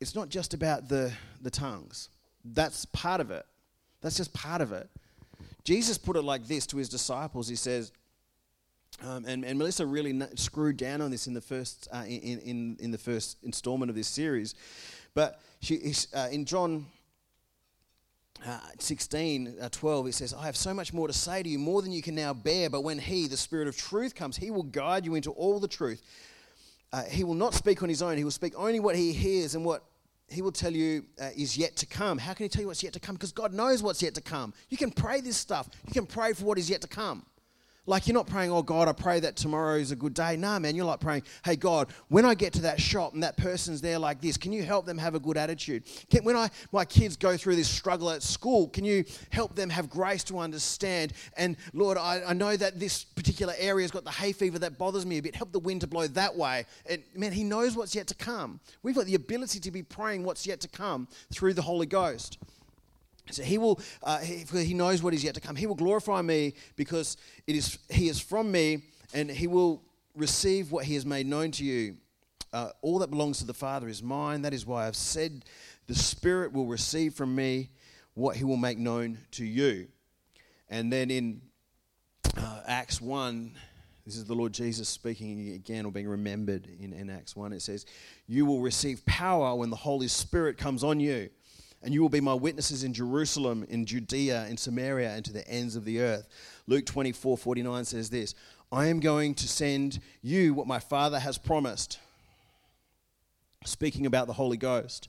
it's 0.00 0.14
not 0.14 0.30
just 0.30 0.54
about 0.54 0.88
the, 0.88 1.12
the 1.42 1.50
tongues, 1.50 2.08
that's 2.44 2.86
part 2.86 3.20
of 3.20 3.30
it. 3.30 3.44
That's 4.00 4.16
just 4.16 4.32
part 4.32 4.62
of 4.62 4.72
it. 4.72 4.88
Jesus 5.64 5.98
put 5.98 6.16
it 6.16 6.22
like 6.22 6.46
this 6.46 6.66
to 6.68 6.78
his 6.78 6.88
disciples. 6.88 7.46
He 7.46 7.56
says, 7.56 7.92
um, 9.02 9.26
and, 9.26 9.44
and, 9.44 9.58
Melissa 9.58 9.84
really 9.84 10.18
screwed 10.34 10.78
down 10.78 11.02
on 11.02 11.10
this 11.10 11.26
in 11.26 11.34
the 11.34 11.40
first 11.42 11.88
uh, 11.92 12.04
in, 12.06 12.40
in, 12.40 12.76
in 12.80 12.90
the 12.90 12.98
first 12.98 13.36
installment 13.44 13.90
of 13.90 13.94
this 13.94 14.08
series, 14.08 14.54
but 15.14 15.40
she 15.60 15.92
uh, 16.14 16.28
in 16.32 16.44
John 16.46 16.86
uh, 18.46 18.60
16, 18.78 19.56
uh, 19.60 19.68
12, 19.70 20.06
it 20.08 20.14
says, 20.14 20.34
I 20.34 20.46
have 20.46 20.56
so 20.56 20.72
much 20.72 20.92
more 20.92 21.06
to 21.06 21.12
say 21.12 21.42
to 21.42 21.48
you, 21.48 21.58
more 21.58 21.82
than 21.82 21.92
you 21.92 22.02
can 22.02 22.14
now 22.14 22.32
bear. 22.32 22.70
But 22.70 22.82
when 22.82 22.98
He, 22.98 23.26
the 23.26 23.36
Spirit 23.36 23.68
of 23.68 23.76
truth, 23.76 24.14
comes, 24.14 24.36
He 24.36 24.50
will 24.50 24.62
guide 24.62 25.04
you 25.04 25.14
into 25.14 25.30
all 25.32 25.58
the 25.58 25.68
truth. 25.68 26.02
Uh, 26.92 27.02
he 27.04 27.22
will 27.22 27.34
not 27.34 27.54
speak 27.54 27.82
on 27.82 27.88
His 27.88 28.02
own, 28.02 28.16
He 28.16 28.24
will 28.24 28.30
speak 28.30 28.54
only 28.56 28.80
what 28.80 28.96
He 28.96 29.12
hears 29.12 29.54
and 29.54 29.64
what 29.64 29.84
He 30.28 30.40
will 30.40 30.52
tell 30.52 30.72
you 30.72 31.04
uh, 31.20 31.30
is 31.36 31.58
yet 31.58 31.76
to 31.76 31.86
come. 31.86 32.18
How 32.18 32.32
can 32.32 32.44
He 32.44 32.48
tell 32.48 32.62
you 32.62 32.68
what's 32.68 32.82
yet 32.82 32.92
to 32.94 33.00
come? 33.00 33.16
Because 33.16 33.32
God 33.32 33.52
knows 33.52 33.82
what's 33.82 34.02
yet 34.02 34.14
to 34.14 34.20
come. 34.20 34.54
You 34.70 34.76
can 34.76 34.90
pray 34.90 35.20
this 35.20 35.36
stuff, 35.36 35.68
you 35.86 35.92
can 35.92 36.06
pray 36.06 36.32
for 36.32 36.44
what 36.44 36.58
is 36.58 36.70
yet 36.70 36.80
to 36.82 36.88
come. 36.88 37.26
Like 37.88 38.06
you're 38.06 38.12
not 38.12 38.26
praying, 38.26 38.52
oh 38.52 38.60
God, 38.60 38.86
I 38.86 38.92
pray 38.92 39.18
that 39.20 39.34
tomorrow 39.34 39.76
is 39.76 39.92
a 39.92 39.96
good 39.96 40.12
day. 40.12 40.36
Nah, 40.36 40.58
man, 40.58 40.76
you're 40.76 40.84
like 40.84 41.00
praying, 41.00 41.22
hey 41.42 41.56
God, 41.56 41.88
when 42.08 42.26
I 42.26 42.34
get 42.34 42.52
to 42.52 42.62
that 42.62 42.78
shop 42.78 43.14
and 43.14 43.22
that 43.22 43.38
person's 43.38 43.80
there 43.80 43.98
like 43.98 44.20
this, 44.20 44.36
can 44.36 44.52
you 44.52 44.62
help 44.62 44.84
them 44.84 44.98
have 44.98 45.14
a 45.14 45.18
good 45.18 45.38
attitude? 45.38 45.84
Can, 46.10 46.22
when 46.22 46.36
I 46.36 46.50
my 46.70 46.84
kids 46.84 47.16
go 47.16 47.38
through 47.38 47.56
this 47.56 47.66
struggle 47.66 48.10
at 48.10 48.22
school, 48.22 48.68
can 48.68 48.84
you 48.84 49.06
help 49.30 49.54
them 49.54 49.70
have 49.70 49.88
grace 49.88 50.22
to 50.24 50.38
understand? 50.38 51.14
And 51.38 51.56
Lord, 51.72 51.96
I, 51.96 52.20
I 52.26 52.34
know 52.34 52.58
that 52.58 52.78
this 52.78 53.04
particular 53.04 53.54
area's 53.58 53.90
got 53.90 54.04
the 54.04 54.10
hay 54.10 54.32
fever 54.32 54.58
that 54.58 54.76
bothers 54.76 55.06
me 55.06 55.16
a 55.16 55.22
bit. 55.22 55.34
Help 55.34 55.52
the 55.52 55.58
wind 55.58 55.80
to 55.80 55.86
blow 55.86 56.06
that 56.08 56.36
way. 56.36 56.66
And 56.90 57.02
man, 57.16 57.32
He 57.32 57.42
knows 57.42 57.74
what's 57.74 57.94
yet 57.94 58.06
to 58.08 58.14
come. 58.14 58.60
We've 58.82 58.94
got 58.94 59.06
the 59.06 59.14
ability 59.14 59.60
to 59.60 59.70
be 59.70 59.82
praying 59.82 60.24
what's 60.24 60.46
yet 60.46 60.60
to 60.60 60.68
come 60.68 61.08
through 61.32 61.54
the 61.54 61.62
Holy 61.62 61.86
Ghost. 61.86 62.36
So 63.30 63.42
he 63.42 63.58
will, 63.58 63.80
uh, 64.02 64.18
he, 64.18 64.44
he 64.64 64.74
knows 64.74 65.02
what 65.02 65.14
is 65.14 65.22
yet 65.22 65.34
to 65.34 65.40
come. 65.40 65.56
He 65.56 65.66
will 65.66 65.74
glorify 65.74 66.22
me 66.22 66.54
because 66.76 67.16
it 67.46 67.56
is 67.56 67.78
he 67.90 68.08
is 68.08 68.20
from 68.20 68.50
me, 68.50 68.84
and 69.12 69.30
he 69.30 69.46
will 69.46 69.82
receive 70.14 70.72
what 70.72 70.84
he 70.84 70.94
has 70.94 71.06
made 71.06 71.26
known 71.26 71.50
to 71.52 71.64
you. 71.64 71.96
Uh, 72.52 72.70
all 72.80 72.98
that 72.98 73.10
belongs 73.10 73.38
to 73.38 73.44
the 73.44 73.54
Father 73.54 73.88
is 73.88 74.02
mine. 74.02 74.42
That 74.42 74.54
is 74.54 74.64
why 74.64 74.86
I've 74.86 74.96
said, 74.96 75.44
the 75.86 75.94
Spirit 75.94 76.52
will 76.52 76.66
receive 76.66 77.14
from 77.14 77.34
me 77.34 77.70
what 78.14 78.36
he 78.36 78.44
will 78.44 78.56
make 78.56 78.78
known 78.78 79.18
to 79.32 79.44
you. 79.44 79.88
And 80.70 80.92
then 80.92 81.10
in 81.10 81.42
uh, 82.36 82.62
Acts 82.66 83.00
one, 83.00 83.52
this 84.04 84.16
is 84.16 84.24
the 84.24 84.34
Lord 84.34 84.54
Jesus 84.54 84.88
speaking 84.88 85.52
again 85.52 85.84
or 85.84 85.92
being 85.92 86.08
remembered 86.08 86.66
in, 86.80 86.94
in 86.94 87.10
Acts 87.10 87.36
one. 87.36 87.52
It 87.52 87.60
says, 87.60 87.84
"You 88.26 88.46
will 88.46 88.60
receive 88.60 89.04
power 89.04 89.54
when 89.54 89.68
the 89.68 89.76
Holy 89.76 90.08
Spirit 90.08 90.56
comes 90.56 90.82
on 90.82 91.00
you." 91.00 91.28
And 91.82 91.94
you 91.94 92.02
will 92.02 92.08
be 92.08 92.20
my 92.20 92.34
witnesses 92.34 92.82
in 92.82 92.92
Jerusalem, 92.92 93.64
in 93.68 93.86
Judea, 93.86 94.46
in 94.48 94.56
Samaria, 94.56 95.10
and 95.10 95.24
to 95.24 95.32
the 95.32 95.46
ends 95.48 95.76
of 95.76 95.84
the 95.84 96.00
earth. 96.00 96.28
Luke 96.66 96.86
24 96.86 97.38
49 97.38 97.84
says 97.84 98.10
this 98.10 98.34
I 98.72 98.86
am 98.86 99.00
going 99.00 99.34
to 99.36 99.48
send 99.48 100.00
you 100.22 100.54
what 100.54 100.66
my 100.66 100.78
Father 100.78 101.18
has 101.18 101.38
promised. 101.38 101.98
Speaking 103.64 104.06
about 104.06 104.26
the 104.26 104.32
Holy 104.32 104.56
Ghost. 104.56 105.08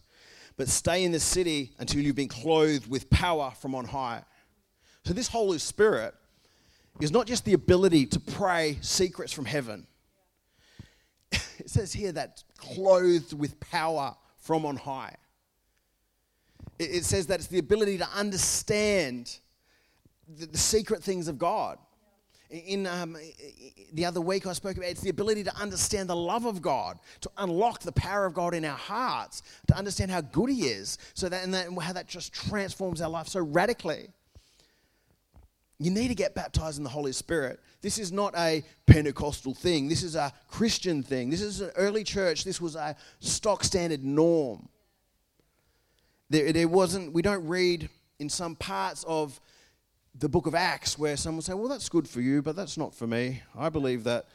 But 0.58 0.68
stay 0.68 1.04
in 1.04 1.12
the 1.12 1.20
city 1.20 1.72
until 1.80 2.02
you've 2.02 2.16
been 2.16 2.28
clothed 2.28 2.90
with 2.90 3.10
power 3.10 3.54
from 3.62 3.76
on 3.76 3.86
high. 3.86 4.24
So, 5.06 5.14
this 5.14 5.30
Holy 5.30 5.60
Spirit 5.60 6.14
is 7.00 7.12
not 7.12 7.28
just 7.28 7.46
the 7.46 7.54
ability 7.54 8.08
to 8.08 8.20
pray 8.20 8.78
secrets 8.82 9.32
from 9.32 9.46
heaven. 9.46 9.88
It 11.60 11.70
says 11.70 11.92
here 11.92 12.14
that 12.14 12.44
clothed 12.58 13.34
with 13.34 13.60
power 13.60 14.16
from 14.38 14.66
on 14.66 14.78
high 14.78 15.16
it 16.80 17.04
says 17.04 17.28
that 17.28 17.40
it's 17.40 17.48
the 17.48 17.60
ability 17.60 17.98
to 17.98 18.08
understand 18.16 19.38
the, 20.28 20.46
the 20.46 20.58
secret 20.58 21.04
things 21.04 21.28
of 21.28 21.38
God. 21.38 21.78
In 22.50 22.88
um, 22.88 23.16
the 23.94 24.06
other 24.06 24.22
week, 24.22 24.48
I 24.48 24.54
spoke 24.54 24.78
about 24.78 24.90
it's 24.90 25.02
the 25.02 25.12
ability 25.12 25.44
to 25.44 25.56
understand 25.56 26.10
the 26.10 26.16
love 26.16 26.46
of 26.46 26.64
God, 26.64 26.98
to 27.22 27.30
unlock 27.38 27.82
the 27.82 27.92
power 27.92 28.26
of 28.26 28.34
God 28.34 28.56
in 28.56 28.66
our 28.66 28.78
hearts, 28.78 29.44
to 29.68 29.78
understand 29.78 30.10
how 30.10 30.22
good 30.22 30.50
He 30.50 30.64
is, 30.64 30.98
so 31.14 31.30
that 31.30 31.44
and, 31.44 31.54
that, 31.54 31.68
and 31.68 31.80
how 31.80 31.94
that 31.94 32.08
just 32.08 32.34
transforms 32.34 33.02
our 33.02 33.10
life 33.10 33.28
so 33.28 33.40
radically. 33.40 34.08
You 35.78 35.92
need 35.92 36.08
to 36.08 36.16
get 36.16 36.34
baptized 36.34 36.78
in 36.78 36.84
the 36.84 36.90
Holy 36.90 37.14
Spirit. 37.14 37.60
This 37.82 38.00
is 38.00 38.12
not 38.12 38.34
a 38.36 38.64
Pentecostal 38.86 39.54
thing. 39.54 39.88
This 39.88 40.04
is 40.04 40.16
a 40.16 40.34
Christian 40.50 41.04
thing. 41.04 41.30
This 41.30 41.42
is 41.42 41.62
an 41.62 41.72
early 41.78 42.04
church. 42.04 42.44
This 42.44 42.60
was 42.60 42.76
a 42.76 42.96
stock 43.20 43.64
standard 43.64 44.04
norm. 44.04 44.68
There, 46.30 46.54
there 46.54 46.68
wasn't, 46.68 47.14
we 47.14 47.22
don't 47.22 47.48
read 47.48 47.90
in 48.20 48.30
some 48.30 48.56
parts 48.56 49.04
of 49.08 49.40
the 50.18 50.30
book 50.30 50.46
of 50.46 50.54
Acts 50.54 50.98
where 50.98 51.18
someone 51.18 51.42
say, 51.42 51.54
Well, 51.54 51.70
that's 51.70 51.90
good 51.90 52.08
for 52.08 52.22
you, 52.22 52.42
but 52.42 52.56
that's 52.56 52.78
not 52.78 52.94
for 52.94 53.08
me. 53.08 53.42
I 53.58 53.70
believe 53.70 54.04
that 54.04 54.28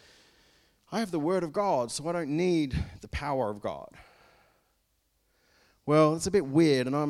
I 0.91 1.01
have 1.01 1.11
the 1.11 1.19
Word 1.19 1.43
of 1.43 1.53
God, 1.53 1.91
so 1.91 2.09
I 2.09 2.13
don't 2.13 2.31
need 2.31 2.77
the 3.01 3.09
power 3.09 3.51
of 3.51 3.61
God. 3.61 3.91
Well, 5.87 6.15
it's 6.15 6.27
a 6.27 6.31
bit 6.31 6.47
weird, 6.47 6.87
and 6.87 6.97
I 6.97 7.05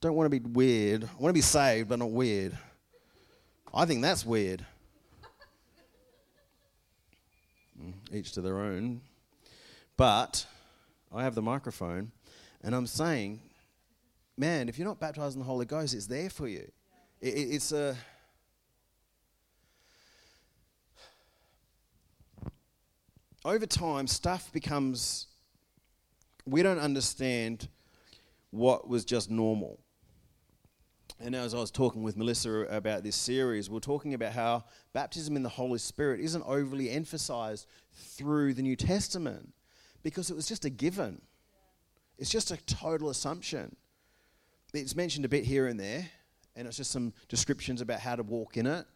don't 0.00 0.14
want 0.14 0.30
to 0.30 0.40
be 0.40 0.46
weird. 0.48 1.04
I 1.04 1.08
want 1.18 1.30
to 1.30 1.32
be 1.32 1.40
saved, 1.40 1.88
but 1.88 1.98
not 1.98 2.10
weird. 2.10 2.56
I 3.74 3.84
think 3.84 4.02
that's 4.02 4.24
weird. 4.24 4.64
Mm, 7.82 7.92
each 8.12 8.32
to 8.32 8.40
their 8.40 8.58
own. 8.58 9.00
But 9.96 10.46
I 11.14 11.24
have 11.24 11.34
the 11.34 11.42
microphone, 11.42 12.12
and 12.62 12.74
I'm 12.74 12.86
saying 12.86 13.40
man, 14.36 14.68
if 14.68 14.78
you're 14.78 14.86
not 14.86 15.00
baptized 15.00 15.34
in 15.34 15.40
the 15.40 15.46
Holy 15.46 15.66
Ghost, 15.66 15.94
it's 15.94 16.06
there 16.06 16.30
for 16.30 16.48
you. 16.48 16.70
It, 17.20 17.34
it, 17.34 17.54
it's 17.54 17.72
a. 17.72 17.96
Over 23.44 23.66
time, 23.66 24.06
stuff 24.06 24.52
becomes. 24.52 25.28
We 26.44 26.62
don't 26.62 26.78
understand 26.78 27.68
what 28.50 28.88
was 28.88 29.04
just 29.04 29.30
normal. 29.30 29.80
And 31.18 31.34
as 31.34 31.54
I 31.54 31.58
was 31.58 31.70
talking 31.70 32.02
with 32.02 32.16
Melissa 32.16 32.50
about 32.50 33.02
this 33.02 33.16
series, 33.16 33.70
we 33.70 33.74
we're 33.74 33.80
talking 33.80 34.12
about 34.12 34.32
how 34.32 34.64
baptism 34.92 35.34
in 35.34 35.42
the 35.42 35.48
Holy 35.48 35.78
Spirit 35.78 36.20
isn't 36.20 36.44
overly 36.46 36.90
emphasized 36.90 37.66
through 37.94 38.52
the 38.52 38.62
New 38.62 38.76
Testament 38.76 39.54
because 40.02 40.30
it 40.30 40.36
was 40.36 40.46
just 40.46 40.66
a 40.66 40.70
given. 40.70 41.22
It's 42.18 42.30
just 42.30 42.50
a 42.50 42.58
total 42.66 43.08
assumption 43.08 43.76
it's 44.76 44.96
mentioned 44.96 45.24
a 45.24 45.28
bit 45.28 45.44
here 45.44 45.66
and 45.66 45.78
there, 45.78 46.08
and 46.54 46.66
it's 46.66 46.76
just 46.76 46.90
some 46.90 47.12
descriptions 47.28 47.80
about 47.80 48.00
how 48.00 48.16
to 48.16 48.22
walk 48.22 48.56
in 48.56 48.66
it. 48.66 48.86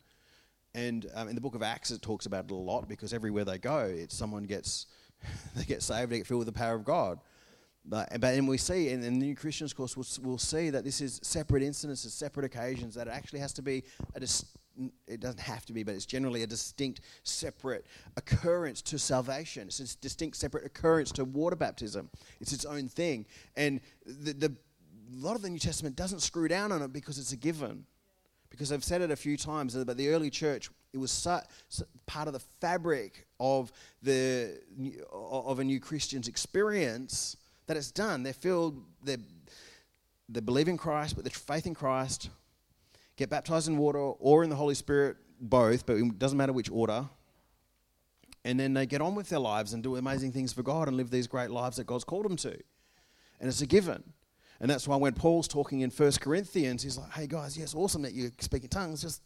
And 0.74 1.06
um, 1.14 1.28
in 1.28 1.34
the 1.34 1.40
book 1.40 1.54
of 1.54 1.62
Acts, 1.62 1.90
it 1.90 2.00
talks 2.00 2.26
about 2.26 2.44
it 2.44 2.50
a 2.50 2.54
lot 2.54 2.88
because 2.88 3.12
everywhere 3.12 3.44
they 3.44 3.58
go, 3.58 3.80
it's 3.80 4.16
someone 4.16 4.44
gets 4.44 4.86
they 5.56 5.64
get 5.64 5.82
saved, 5.82 6.10
they 6.10 6.18
get 6.18 6.26
filled 6.26 6.40
with 6.40 6.46
the 6.46 6.58
power 6.58 6.74
of 6.74 6.84
God. 6.84 7.18
But, 7.84 8.20
but 8.20 8.34
and 8.34 8.46
we 8.46 8.58
see 8.58 8.90
in, 8.90 9.02
in 9.02 9.18
the 9.18 9.26
New 9.26 9.34
Christians 9.34 9.72
of 9.72 9.76
course, 9.76 9.96
we'll, 9.96 10.06
we'll 10.22 10.38
see 10.38 10.70
that 10.70 10.84
this 10.84 11.00
is 11.00 11.18
separate 11.22 11.62
incidences, 11.62 12.10
separate 12.10 12.44
occasions. 12.44 12.94
That 12.94 13.08
it 13.08 13.10
actually 13.10 13.40
has 13.40 13.52
to 13.54 13.62
be 13.62 13.84
a 14.14 14.20
dis- 14.20 14.44
it 15.06 15.20
doesn't 15.20 15.40
have 15.40 15.66
to 15.66 15.72
be, 15.72 15.82
but 15.82 15.94
it's 15.94 16.06
generally 16.06 16.42
a 16.42 16.46
distinct, 16.46 17.00
separate 17.22 17.86
occurrence 18.16 18.80
to 18.82 18.98
salvation. 18.98 19.68
It's 19.68 19.80
a 19.80 19.96
distinct, 19.98 20.36
separate 20.36 20.64
occurrence 20.64 21.12
to 21.12 21.24
water 21.24 21.56
baptism. 21.56 22.08
It's 22.40 22.52
its 22.52 22.64
own 22.64 22.88
thing. 22.88 23.26
And 23.56 23.80
the, 24.06 24.32
the 24.32 24.56
a 25.10 25.24
lot 25.24 25.36
of 25.36 25.42
the 25.42 25.50
New 25.50 25.58
Testament 25.58 25.96
doesn't 25.96 26.20
screw 26.20 26.48
down 26.48 26.72
on 26.72 26.82
it 26.82 26.92
because 26.92 27.18
it's 27.18 27.32
a 27.32 27.36
given. 27.36 27.84
Because 28.50 28.72
I've 28.72 28.84
said 28.84 29.00
it 29.00 29.10
a 29.10 29.16
few 29.16 29.36
times, 29.36 29.76
but 29.76 29.96
the 29.96 30.08
early 30.08 30.28
church, 30.28 30.70
it 30.92 30.98
was 30.98 31.26
part 32.06 32.26
of 32.26 32.32
the 32.32 32.40
fabric 32.60 33.26
of, 33.38 33.70
the, 34.02 34.60
of 35.12 35.60
a 35.60 35.64
new 35.64 35.78
Christian's 35.78 36.26
experience 36.26 37.36
that 37.66 37.76
it's 37.76 37.92
done. 37.92 38.24
They're 38.24 38.32
filled, 38.32 38.82
they 39.04 39.18
they 40.30 40.40
believe 40.40 40.68
in 40.68 40.76
Christ, 40.76 41.16
but 41.16 41.24
the 41.24 41.30
faith 41.30 41.66
in 41.66 41.74
Christ, 41.74 42.30
get 43.16 43.30
baptized 43.30 43.68
in 43.68 43.76
water 43.76 43.98
or 43.98 44.44
in 44.44 44.50
the 44.50 44.56
Holy 44.56 44.76
Spirit, 44.76 45.16
both, 45.40 45.84
but 45.84 45.96
it 45.96 46.18
doesn't 46.18 46.38
matter 46.38 46.52
which 46.52 46.70
order. 46.70 47.08
And 48.44 48.58
then 48.58 48.72
they 48.72 48.86
get 48.86 49.02
on 49.02 49.14
with 49.14 49.28
their 49.28 49.40
lives 49.40 49.74
and 49.74 49.82
do 49.82 49.96
amazing 49.96 50.32
things 50.32 50.52
for 50.52 50.62
God 50.62 50.88
and 50.88 50.96
live 50.96 51.10
these 51.10 51.26
great 51.26 51.50
lives 51.50 51.76
that 51.76 51.86
God's 51.86 52.04
called 52.04 52.24
them 52.24 52.36
to. 52.36 52.52
And 53.40 53.48
it's 53.48 53.60
a 53.60 53.66
given. 53.66 54.02
And 54.60 54.70
that's 54.70 54.86
why 54.86 54.96
when 54.96 55.14
Paul's 55.14 55.48
talking 55.48 55.80
in 55.80 55.90
First 55.90 56.20
Corinthians, 56.20 56.82
he's 56.82 56.98
like, 56.98 57.10
hey 57.12 57.26
guys, 57.26 57.56
yes, 57.56 57.74
awesome 57.74 58.02
that 58.02 58.12
you 58.12 58.30
speak 58.40 58.62
in 58.62 58.68
tongues, 58.68 59.02
just 59.02 59.22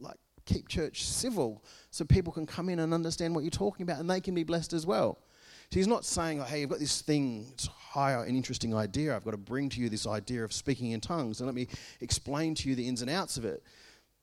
like 0.00 0.16
keep 0.46 0.68
church 0.68 1.04
civil 1.04 1.64
so 1.90 2.04
people 2.04 2.32
can 2.32 2.46
come 2.46 2.68
in 2.68 2.80
and 2.80 2.92
understand 2.92 3.34
what 3.34 3.44
you're 3.44 3.50
talking 3.50 3.84
about 3.84 4.00
and 4.00 4.10
they 4.10 4.20
can 4.20 4.34
be 4.34 4.42
blessed 4.42 4.72
as 4.72 4.84
well. 4.84 5.18
So 5.70 5.78
he's 5.78 5.86
not 5.86 6.04
saying, 6.04 6.40
oh, 6.40 6.44
hey, 6.44 6.62
I've 6.62 6.68
got 6.68 6.78
this 6.78 7.00
thing, 7.00 7.46
it's 7.52 7.66
higher 7.66 8.24
and 8.24 8.36
interesting 8.36 8.74
idea. 8.74 9.16
I've 9.16 9.24
got 9.24 9.30
to 9.30 9.36
bring 9.36 9.68
to 9.70 9.80
you 9.80 9.88
this 9.88 10.06
idea 10.06 10.44
of 10.44 10.52
speaking 10.52 10.90
in 10.90 11.00
tongues 11.00 11.40
and 11.40 11.46
let 11.46 11.54
me 11.54 11.68
explain 12.00 12.54
to 12.56 12.68
you 12.68 12.74
the 12.74 12.86
ins 12.86 13.00
and 13.00 13.10
outs 13.10 13.36
of 13.36 13.44
it. 13.44 13.62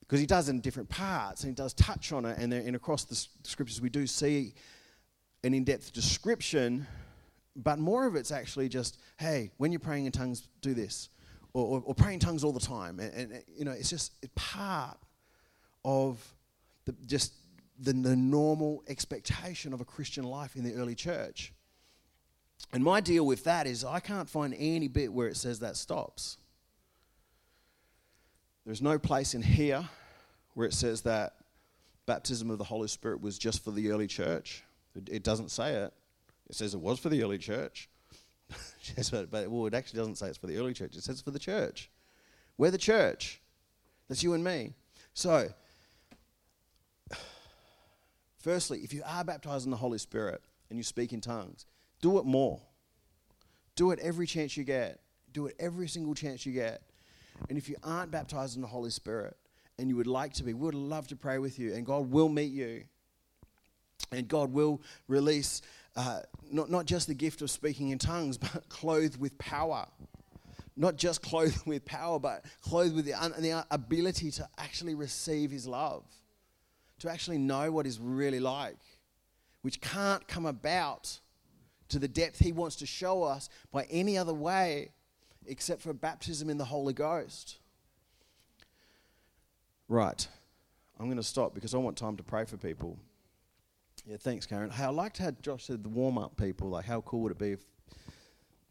Because 0.02 0.20
he 0.20 0.26
does 0.26 0.50
in 0.50 0.60
different 0.60 0.90
parts 0.90 1.44
and 1.44 1.52
he 1.52 1.56
does 1.56 1.74
touch 1.74 2.12
on 2.12 2.26
it. 2.26 2.38
And, 2.38 2.54
and 2.54 2.76
across 2.76 3.06
the 3.06 3.16
scriptures, 3.44 3.82
we 3.82 3.90
do 3.90 4.06
see 4.06 4.54
an 5.44 5.54
in 5.54 5.64
depth 5.64 5.94
description, 5.94 6.86
but 7.56 7.80
more 7.80 8.06
of 8.08 8.16
it's 8.16 8.32
actually 8.32 8.70
just, 8.70 8.98
hey, 9.18 9.52
when 9.58 9.72
you're 9.72 9.80
praying 9.80 10.06
in 10.06 10.12
tongues, 10.12 10.48
do 10.62 10.74
this. 10.74 11.10
Or, 11.54 11.66
or, 11.66 11.84
or 11.86 11.96
praying 11.96 12.16
in 12.16 12.20
tongues 12.22 12.44
all 12.44 12.54
the 12.54 12.62
time. 12.62 13.00
And, 13.00 13.14
and, 13.14 13.44
you 13.54 13.66
know, 13.66 13.72
it's 13.72 13.90
just 13.90 14.14
part 14.36 14.98
of 15.84 16.24
the, 16.86 16.96
just 17.06 17.34
the, 17.80 17.92
the 17.92 18.16
normal 18.16 18.84
expectation 18.88 19.74
of 19.74 19.82
a 19.82 19.86
Christian 19.86 20.24
life 20.24 20.56
in 20.56 20.64
the 20.64 20.74
early 20.76 20.96
church. 20.96 21.54
And 22.72 22.84
my 22.84 23.02
deal 23.02 23.26
with 23.26 23.44
that 23.44 23.68
is 23.68 23.84
I 23.84 24.00
can't 24.00 24.30
find 24.30 24.56
any 24.58 24.88
bit 24.88 25.12
where 25.12 25.28
it 25.28 25.36
says 25.36 25.60
that 25.60 25.76
stops. 25.76 26.38
There's 28.66 28.82
no 28.82 28.98
place 28.98 29.34
in 29.34 29.42
here 29.42 29.90
where 30.54 30.68
it 30.68 30.74
says 30.74 31.02
that 31.02 31.34
baptism 32.06 32.50
of 32.50 32.60
the 32.60 32.64
Holy 32.64 32.88
Spirit 32.88 33.22
was 33.22 33.38
just 33.38 33.64
for 33.64 33.72
the 33.72 33.90
early 33.92 34.08
church. 34.08 34.64
It, 34.96 35.10
it 35.10 35.24
doesn't 35.24 35.50
say 35.50 35.74
it. 35.74 35.94
It 36.52 36.56
says 36.56 36.74
it 36.74 36.82
was 36.82 37.00
for 37.00 37.08
the 37.08 37.24
early 37.24 37.38
church. 37.38 37.90
but, 39.32 39.50
well, 39.50 39.68
it 39.68 39.74
actually 39.74 40.00
doesn't 40.00 40.18
say 40.18 40.28
it's 40.28 40.38
for 40.38 40.48
the 40.48 40.58
early 40.58 40.74
church. 40.74 40.98
It 40.98 41.04
says 41.04 41.22
for 41.22 41.32
the 41.32 41.40
church. 41.40 41.90
We're 42.58 42.72
the 42.72 42.78
church. 42.78 43.42
That's 44.10 44.22
you 44.22 44.34
and 44.34 44.44
me. 44.44 44.74
So, 45.14 45.48
Firstly, 48.38 48.80
if 48.80 48.94
you 48.94 49.02
are 49.06 49.24
baptized 49.24 49.64
in 49.64 49.72
the 49.72 49.78
Holy 49.78 49.98
Spirit 49.98 50.42
and 50.70 50.78
you 50.78 50.84
speak 50.84 51.14
in 51.14 51.22
tongues, 51.22 51.66
do 52.02 52.20
it 52.20 52.26
more. 52.26 52.60
Do 53.78 53.92
it 53.92 54.00
every 54.00 54.28
chance 54.28 54.58
you 54.58 54.66
get. 54.66 55.00
Do 55.32 55.46
it 55.46 55.56
every 55.58 55.88
single 55.88 56.14
chance 56.14 56.46
you 56.46 56.52
get. 56.52 56.82
And 57.48 57.58
if 57.58 57.70
you 57.70 57.78
aren't 57.82 58.12
baptized 58.12 58.58
in 58.58 58.62
the 58.62 58.68
Holy 58.68 58.90
Spirit 58.90 59.38
and 59.80 59.88
you 59.88 59.96
would 59.96 60.06
like 60.06 60.34
to 60.34 60.44
be, 60.44 60.54
we 60.54 60.66
would 60.66 60.76
love 60.76 61.08
to 61.08 61.16
pray 61.16 61.38
with 61.38 61.58
you, 61.58 61.74
and 61.74 61.86
God 61.86 62.12
will 62.12 62.28
meet 62.28 62.52
you. 62.52 62.84
And 64.12 64.28
God 64.28 64.52
will 64.52 64.82
release 65.08 65.62
uh, 65.96 66.22
not, 66.50 66.70
not 66.70 66.86
just 66.86 67.08
the 67.08 67.14
gift 67.14 67.42
of 67.42 67.50
speaking 67.52 67.90
in 67.90 67.98
tongues, 67.98 68.38
but 68.54 68.68
clothed 68.70 69.20
with 69.20 69.38
power. 69.38 69.88
Not 70.78 70.96
just 70.96 71.22
clothed 71.22 71.62
with 71.66 71.86
power, 71.86 72.20
but 72.20 72.46
clothed 72.62 72.96
with 72.96 73.06
the, 73.06 73.14
the 73.40 73.66
ability 73.72 74.32
to 74.32 74.48
actually 74.58 74.96
receive 74.96 75.52
His 75.52 75.68
love 75.68 76.04
to 77.02 77.10
actually 77.10 77.40
know 77.40 77.72
what 77.72 77.88
is 77.88 78.00
really 78.00 78.40
like, 78.40 78.78
which 79.64 79.82
can't 79.82 80.28
come 80.28 80.46
about 80.46 81.20
to 81.90 81.98
the 81.98 82.08
depth 82.08 82.38
He 82.38 82.52
wants 82.52 82.76
to 82.78 82.86
show 82.86 83.24
us 83.24 83.50
by 83.72 83.86
any 83.90 84.18
other 84.18 84.34
way 84.34 84.92
except 85.48 85.82
for 85.82 85.94
baptism 85.94 86.50
in 86.50 86.60
the 86.60 86.66
Holy 86.66 86.94
Ghost. 86.94 87.58
Right. 89.88 90.28
I'm 91.00 91.08
going 91.08 91.18
to 91.18 91.24
stop 91.24 91.56
because 91.56 91.74
I 91.74 91.80
want 91.80 91.98
time 91.98 92.18
to 92.18 92.24
pray 92.24 92.46
for 92.46 92.58
people. 92.58 93.00
Yeah, 94.06 94.18
thanks, 94.18 94.46
Karen. 94.46 94.70
Hey, 94.70 94.84
I 94.84 94.90
liked 94.90 95.18
how 95.18 95.32
Josh 95.32 95.66
said 95.66 95.84
the 95.84 95.90
warm 95.90 96.18
up 96.18 96.36
people. 96.38 96.70
Like, 96.70 96.86
how 96.86 97.02
cool 97.02 97.22
would 97.22 97.32
it 97.32 97.38
be 97.38 97.52
if, 97.52 97.60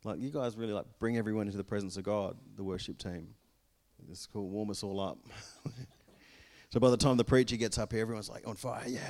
like, 0.04 0.18
you 0.20 0.30
guys 0.30 0.56
really 0.56 0.72
like 0.72 0.86
bring 0.98 1.16
everyone 1.16 1.46
into 1.46 1.56
the 1.56 1.64
presence 1.64 1.96
of 1.96 2.04
God, 2.04 2.36
the 2.56 2.64
worship 2.64 2.98
team. 2.98 3.28
Is 4.10 4.26
cool. 4.32 4.48
Warm 4.48 4.70
us 4.70 4.82
all 4.82 4.98
up. 4.98 5.18
So 6.70 6.78
by 6.78 6.90
the 6.90 6.96
time 6.96 7.16
the 7.16 7.24
preacher 7.24 7.56
gets 7.56 7.78
up 7.78 7.92
here, 7.92 8.00
everyone's 8.00 8.28
like 8.28 8.46
on 8.46 8.54
fire. 8.54 8.84
Yeah. 8.86 9.00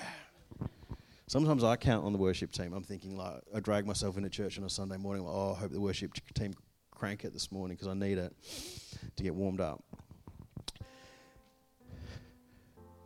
Sometimes 1.26 1.62
I 1.62 1.76
count 1.76 2.06
on 2.06 2.12
the 2.12 2.18
worship 2.18 2.52
team. 2.52 2.72
I'm 2.72 2.83
thinking 2.83 3.18
like 3.18 3.42
I 3.54 3.61
drag 3.61 3.87
myself 3.87 4.16
into 4.16 4.30
church 4.30 4.59
on 4.59 4.64
a 4.64 4.70
Sunday 4.70 4.96
morning. 4.96 5.24
Like, 5.24 5.35
oh, 5.35 5.52
I 5.54 5.61
hope 5.61 5.70
the 5.70 5.80
worship 5.80 6.12
team 6.33 6.54
crank 6.90 7.24
it 7.24 7.35
this 7.35 7.52
morning 7.52 7.76
because 7.76 7.88
I 7.88 7.94
need 7.94 8.16
it 8.16 8.35
to 9.14 9.22
get 9.22 9.35
warmed 9.35 9.61
up. 9.61 9.85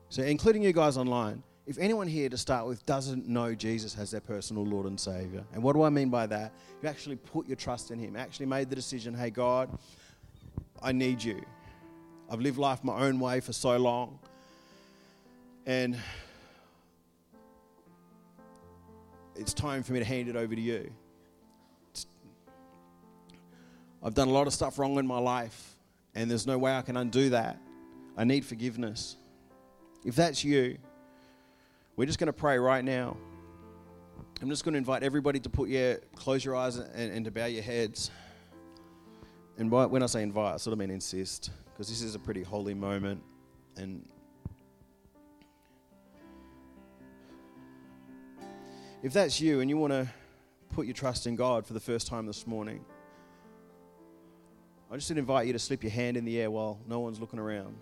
So, 0.09 0.23
including 0.23 0.63
you 0.63 0.73
guys 0.73 0.97
online, 0.97 1.43
if 1.67 1.79
anyone 1.79 2.07
here 2.07 2.29
to 2.29 2.37
start 2.37 2.67
with 2.67 2.85
doesn't 2.85 3.27
know 3.27 3.55
Jesus 3.55 3.97
as 3.99 4.11
their 4.11 4.21
personal 4.21 4.65
Lord 4.65 4.87
and 4.87 5.01
Savior, 5.01 5.45
and 5.55 5.63
what 5.63 5.73
do 5.75 5.83
I 5.83 5.89
mean 5.89 6.11
by 6.11 6.27
that? 6.27 6.53
You 6.83 6.89
actually 6.89 7.17
put 7.17 7.47
your 7.47 7.57
trust 7.57 7.91
in 7.91 7.99
Him, 7.99 8.17
actually 8.17 8.47
made 8.47 8.69
the 8.69 8.77
decision, 8.77 9.15
hey, 9.15 9.31
God, 9.31 9.71
I 10.83 10.93
need 10.93 11.23
you. 11.23 11.43
I've 12.31 12.41
lived 12.41 12.59
life 12.59 12.85
my 12.85 13.01
own 13.01 13.19
way 13.19 13.41
for 13.41 13.53
so 13.53 13.77
long. 13.79 14.19
And 15.67 15.97
it's 19.35 19.55
time 19.55 19.83
for 19.83 19.95
me 19.95 20.01
to 20.01 20.05
hand 20.05 20.29
it 20.29 20.37
over 20.37 20.55
to 20.55 20.61
you. 20.61 20.93
I've 24.03 24.15
done 24.15 24.29
a 24.29 24.33
lot 24.33 24.47
of 24.47 24.53
stuff 24.53 24.79
wrong 24.79 24.99
in 24.99 25.07
my 25.07 25.19
life, 25.19 25.77
and 26.15 26.31
there's 26.31 26.47
no 26.47 26.59
way 26.59 26.77
I 26.77 26.83
can 26.83 26.99
undo 26.99 27.31
that. 27.31 27.59
I 28.19 28.25
need 28.25 28.45
forgiveness. 28.45 29.17
If 30.05 30.15
that's 30.15 30.45
you, 30.45 30.77
we're 31.97 32.07
just 32.07 32.19
going 32.19 32.27
to 32.27 32.33
pray 32.33 32.59
right 32.59 32.85
now. 32.85 33.17
I'm 34.43 34.51
just 34.51 34.65
going 34.65 34.75
to 34.75 34.79
invite 34.79 35.03
everybody 35.03 35.41
to 35.41 35.49
put 35.49 35.69
your 35.69 35.97
close 36.17 36.45
your 36.45 36.57
eyes 36.57 36.77
and, 36.77 37.13
and 37.13 37.25
to 37.25 37.31
bow 37.31 37.47
your 37.47 37.63
heads. 37.63 38.11
And 39.57 39.71
by, 39.71 39.87
when 39.87 40.03
I 40.03 40.07
say 40.07 40.23
invite, 40.23 40.55
I 40.55 40.57
sort 40.57 40.73
of 40.73 40.79
mean 40.79 40.91
insist, 40.91 41.51
because 41.73 41.89
this 41.89 42.03
is 42.03 42.15
a 42.15 42.19
pretty 42.19 42.43
holy 42.43 42.75
moment, 42.75 43.23
and 43.77 44.05
If 49.05 49.13
that's 49.13 49.39
you 49.39 49.61
and 49.61 49.69
you 49.69 49.77
want 49.77 49.93
to 49.93 50.09
put 50.73 50.87
your 50.87 50.95
trust 50.95 51.27
in 51.27 51.37
God 51.37 51.67
for 51.67 51.75
the 51.75 51.81
first 51.81 52.07
time 52.07 52.25
this 52.25 52.47
morning, 52.47 52.83
I 54.91 54.95
just 54.95 55.11
invite 55.11 55.47
you 55.47 55.53
to 55.53 55.59
slip 55.59 55.83
your 55.83 55.93
hand 55.93 56.17
in 56.17 56.25
the 56.25 56.41
air 56.41 56.51
while 56.51 56.81
no 56.89 57.01
one's 57.01 57.21
looking 57.21 57.39
around. 57.39 57.77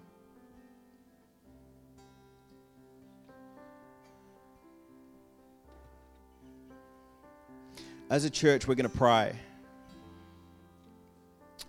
As 8.13 8.27
a 8.27 8.31
church, 8.31 8.69
we're 8.69 8.75
going 8.75 8.91
to 8.91 8.95
pray. 8.95 9.35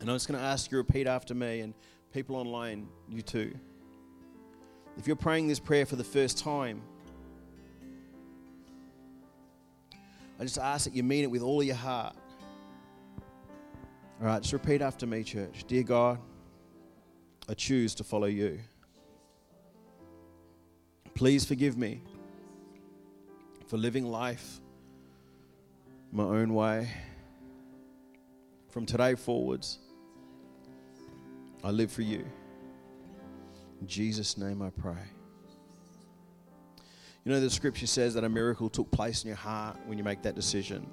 And 0.01 0.09
I'm 0.09 0.15
just 0.17 0.27
going 0.27 0.37
to 0.37 0.45
ask 0.45 0.69
you 0.69 0.71
to 0.71 0.77
repeat 0.79 1.07
after 1.07 1.33
me, 1.33 1.61
and 1.61 1.73
people 2.11 2.35
online, 2.35 2.89
you 3.07 3.21
too. 3.21 3.53
If 4.97 5.07
you're 5.07 5.15
praying 5.15 5.47
this 5.47 5.61
prayer 5.61 5.85
for 5.85 5.95
the 5.95 6.03
first 6.03 6.37
time, 6.37 6.81
I 10.37 10.43
just 10.43 10.57
ask 10.57 10.83
that 10.83 10.93
you 10.93 11.01
mean 11.01 11.23
it 11.23 11.31
with 11.31 11.43
all 11.43 11.63
your 11.63 11.77
heart. 11.77 12.13
All 14.19 14.27
right, 14.27 14.41
just 14.41 14.51
repeat 14.51 14.81
after 14.81 15.07
me, 15.07 15.23
church. 15.23 15.63
Dear 15.65 15.83
God, 15.83 16.19
I 17.47 17.53
choose 17.53 17.95
to 17.95 18.03
follow 18.03 18.27
you. 18.27 18.59
Please 21.15 21.45
forgive 21.45 21.77
me 21.77 22.01
for 23.65 23.77
living 23.77 24.03
life 24.03 24.59
my 26.13 26.23
own 26.23 26.53
way. 26.53 26.87
From 28.69 28.85
today 28.85 29.15
forwards, 29.15 29.79
I 31.63 31.71
live 31.71 31.91
for 31.91 32.03
you. 32.03 32.23
In 33.81 33.87
Jesus' 33.87 34.37
name 34.37 34.61
I 34.61 34.69
pray. 34.69 34.93
You 37.25 37.31
know, 37.31 37.39
the 37.39 37.49
scripture 37.49 37.87
says 37.87 38.13
that 38.13 38.23
a 38.23 38.29
miracle 38.29 38.69
took 38.69 38.91
place 38.91 39.23
in 39.23 39.29
your 39.29 39.37
heart 39.37 39.77
when 39.87 39.97
you 39.97 40.03
make 40.03 40.21
that 40.21 40.35
decision. 40.35 40.85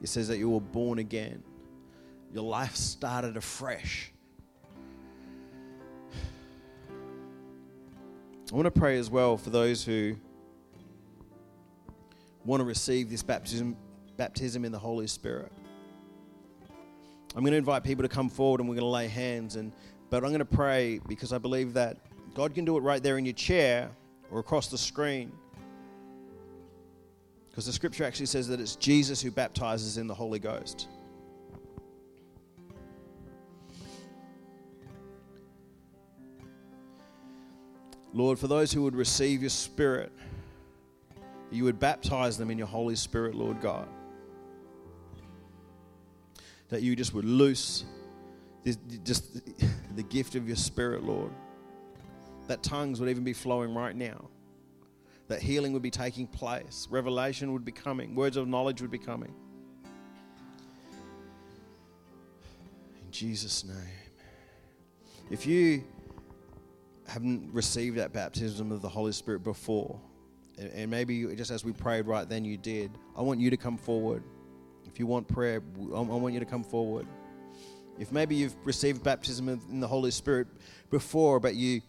It 0.00 0.08
says 0.08 0.28
that 0.28 0.38
you 0.38 0.50
were 0.50 0.60
born 0.60 1.00
again, 1.00 1.42
your 2.32 2.44
life 2.44 2.76
started 2.76 3.36
afresh. 3.36 4.12
I 8.52 8.54
want 8.54 8.66
to 8.66 8.70
pray 8.70 8.96
as 8.96 9.10
well 9.10 9.36
for 9.36 9.50
those 9.50 9.82
who 9.82 10.16
want 12.44 12.60
to 12.60 12.64
receive 12.64 13.10
this 13.10 13.24
baptism, 13.24 13.76
baptism 14.16 14.64
in 14.64 14.72
the 14.72 14.78
Holy 14.78 15.06
Spirit. 15.06 15.52
I'm 17.34 17.42
going 17.42 17.52
to 17.52 17.58
invite 17.58 17.84
people 17.84 18.02
to 18.02 18.08
come 18.08 18.30
forward 18.30 18.60
and 18.60 18.68
we're 18.68 18.76
going 18.76 18.86
to 18.86 18.90
lay 18.90 19.08
hands 19.08 19.56
and 19.56 19.72
but 20.08 20.22
I'm 20.22 20.30
going 20.30 20.38
to 20.38 20.44
pray 20.44 21.00
because 21.08 21.32
I 21.32 21.38
believe 21.38 21.74
that 21.74 21.98
God 22.34 22.54
can 22.54 22.64
do 22.64 22.76
it 22.76 22.80
right 22.80 23.02
there 23.02 23.18
in 23.18 23.24
your 23.24 23.34
chair 23.34 23.90
or 24.30 24.38
across 24.38 24.68
the 24.68 24.78
screen. 24.78 25.32
Because 27.50 27.66
the 27.66 27.72
scripture 27.72 28.04
actually 28.04 28.26
says 28.26 28.46
that 28.48 28.60
it's 28.60 28.76
Jesus 28.76 29.20
who 29.20 29.30
baptizes 29.30 29.98
in 29.98 30.06
the 30.06 30.14
Holy 30.14 30.38
Ghost. 30.38 30.88
Lord, 38.12 38.38
for 38.38 38.46
those 38.46 38.72
who 38.72 38.82
would 38.82 38.94
receive 38.94 39.42
your 39.42 39.50
Spirit, 39.50 40.10
you 41.50 41.64
would 41.64 41.78
baptize 41.78 42.38
them 42.38 42.50
in 42.50 42.56
your 42.56 42.66
Holy 42.66 42.96
Spirit, 42.96 43.34
Lord 43.34 43.60
God. 43.60 43.88
That 46.68 46.82
you 46.82 46.96
just 46.96 47.14
would 47.14 47.24
loose 47.24 47.84
this, 48.64 48.76
just 49.04 49.40
the 49.96 50.02
gift 50.02 50.34
of 50.34 50.46
your 50.46 50.56
Spirit, 50.56 51.04
Lord. 51.04 51.30
That 52.48 52.62
tongues 52.62 53.00
would 53.00 53.08
even 53.08 53.24
be 53.24 53.32
flowing 53.32 53.74
right 53.74 53.94
now 53.94 54.28
that 55.28 55.42
healing 55.42 55.72
would 55.72 55.82
be 55.82 55.90
taking 55.90 56.26
place, 56.26 56.86
revelation 56.90 57.52
would 57.52 57.64
be 57.64 57.72
coming, 57.72 58.14
words 58.14 58.36
of 58.36 58.46
knowledge 58.46 58.80
would 58.80 58.90
be 58.90 58.98
coming. 58.98 59.34
In 63.04 63.10
Jesus' 63.10 63.64
name. 63.64 63.76
If 65.30 65.46
you 65.46 65.82
haven't 67.08 67.52
received 67.52 67.96
that 67.96 68.12
baptism 68.12 68.70
of 68.70 68.82
the 68.82 68.88
Holy 68.88 69.12
Spirit 69.12 69.42
before, 69.42 70.00
and 70.58 70.90
maybe 70.90 71.34
just 71.34 71.50
as 71.50 71.64
we 71.64 71.72
prayed 71.72 72.06
right 72.06 72.28
then 72.28 72.44
you 72.44 72.56
did, 72.56 72.90
I 73.16 73.22
want 73.22 73.40
you 73.40 73.50
to 73.50 73.56
come 73.56 73.76
forward. 73.76 74.22
If 74.96 75.00
you 75.00 75.06
want 75.06 75.28
prayer, 75.28 75.62
I 75.94 76.00
want 76.00 76.32
you 76.32 76.40
to 76.40 76.46
come 76.46 76.64
forward. 76.64 77.06
If 77.98 78.12
maybe 78.12 78.34
you've 78.34 78.56
received 78.64 79.04
baptism 79.04 79.46
in 79.50 79.78
the 79.78 79.86
Holy 79.86 80.10
Spirit 80.10 80.46
before, 80.88 81.38
but 81.38 81.54
you, 81.54 81.82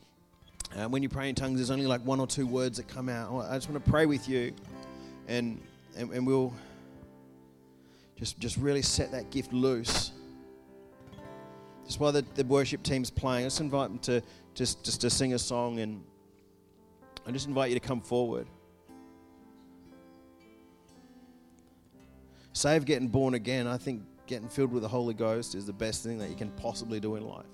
uh, 0.75 0.89
when 0.89 1.01
you 1.01 1.07
pray 1.07 1.29
in 1.29 1.33
tongues, 1.33 1.57
there's 1.57 1.71
only 1.71 1.85
like 1.87 2.01
one 2.01 2.19
or 2.19 2.27
two 2.27 2.45
words 2.45 2.75
that 2.75 2.89
come 2.89 3.07
out. 3.07 3.33
I 3.45 3.55
just 3.55 3.69
want 3.69 3.81
to 3.81 3.89
pray 3.89 4.07
with 4.07 4.27
you, 4.27 4.53
and 5.29 5.61
and, 5.95 6.11
and 6.11 6.27
we'll 6.27 6.53
just 8.17 8.41
just 8.41 8.57
really 8.57 8.81
set 8.81 9.09
that 9.13 9.29
gift 9.29 9.53
loose. 9.53 10.11
Just 11.85 12.01
while 12.01 12.11
the, 12.11 12.25
the 12.35 12.43
worship 12.43 12.83
team's 12.83 13.09
playing, 13.09 13.45
just 13.45 13.61
invite 13.61 13.87
them 13.87 13.99
to 13.99 14.21
just 14.53 14.83
just 14.83 14.99
to 14.99 15.09
sing 15.09 15.33
a 15.33 15.39
song, 15.39 15.79
and 15.79 16.03
I 17.25 17.31
just 17.31 17.47
invite 17.47 17.69
you 17.69 17.79
to 17.79 17.87
come 17.87 18.01
forward. 18.01 18.47
Save 22.57 22.85
getting 22.85 23.07
born 23.07 23.35
again. 23.35 23.67
I 23.67 23.77
think 23.77 24.01
getting 24.25 24.49
filled 24.49 24.71
with 24.71 24.81
the 24.81 24.89
Holy 24.89 25.13
Ghost 25.13 25.53
is 25.53 25.67
the 25.67 25.73
best 25.73 26.01
thing 26.01 26.17
that 26.17 26.31
you 26.31 26.35
can 26.35 26.49
possibly 26.53 26.99
do 26.99 27.15
in 27.15 27.23
life. 27.23 27.45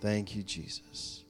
Thank 0.00 0.36
you, 0.36 0.44
Jesus. 0.44 1.21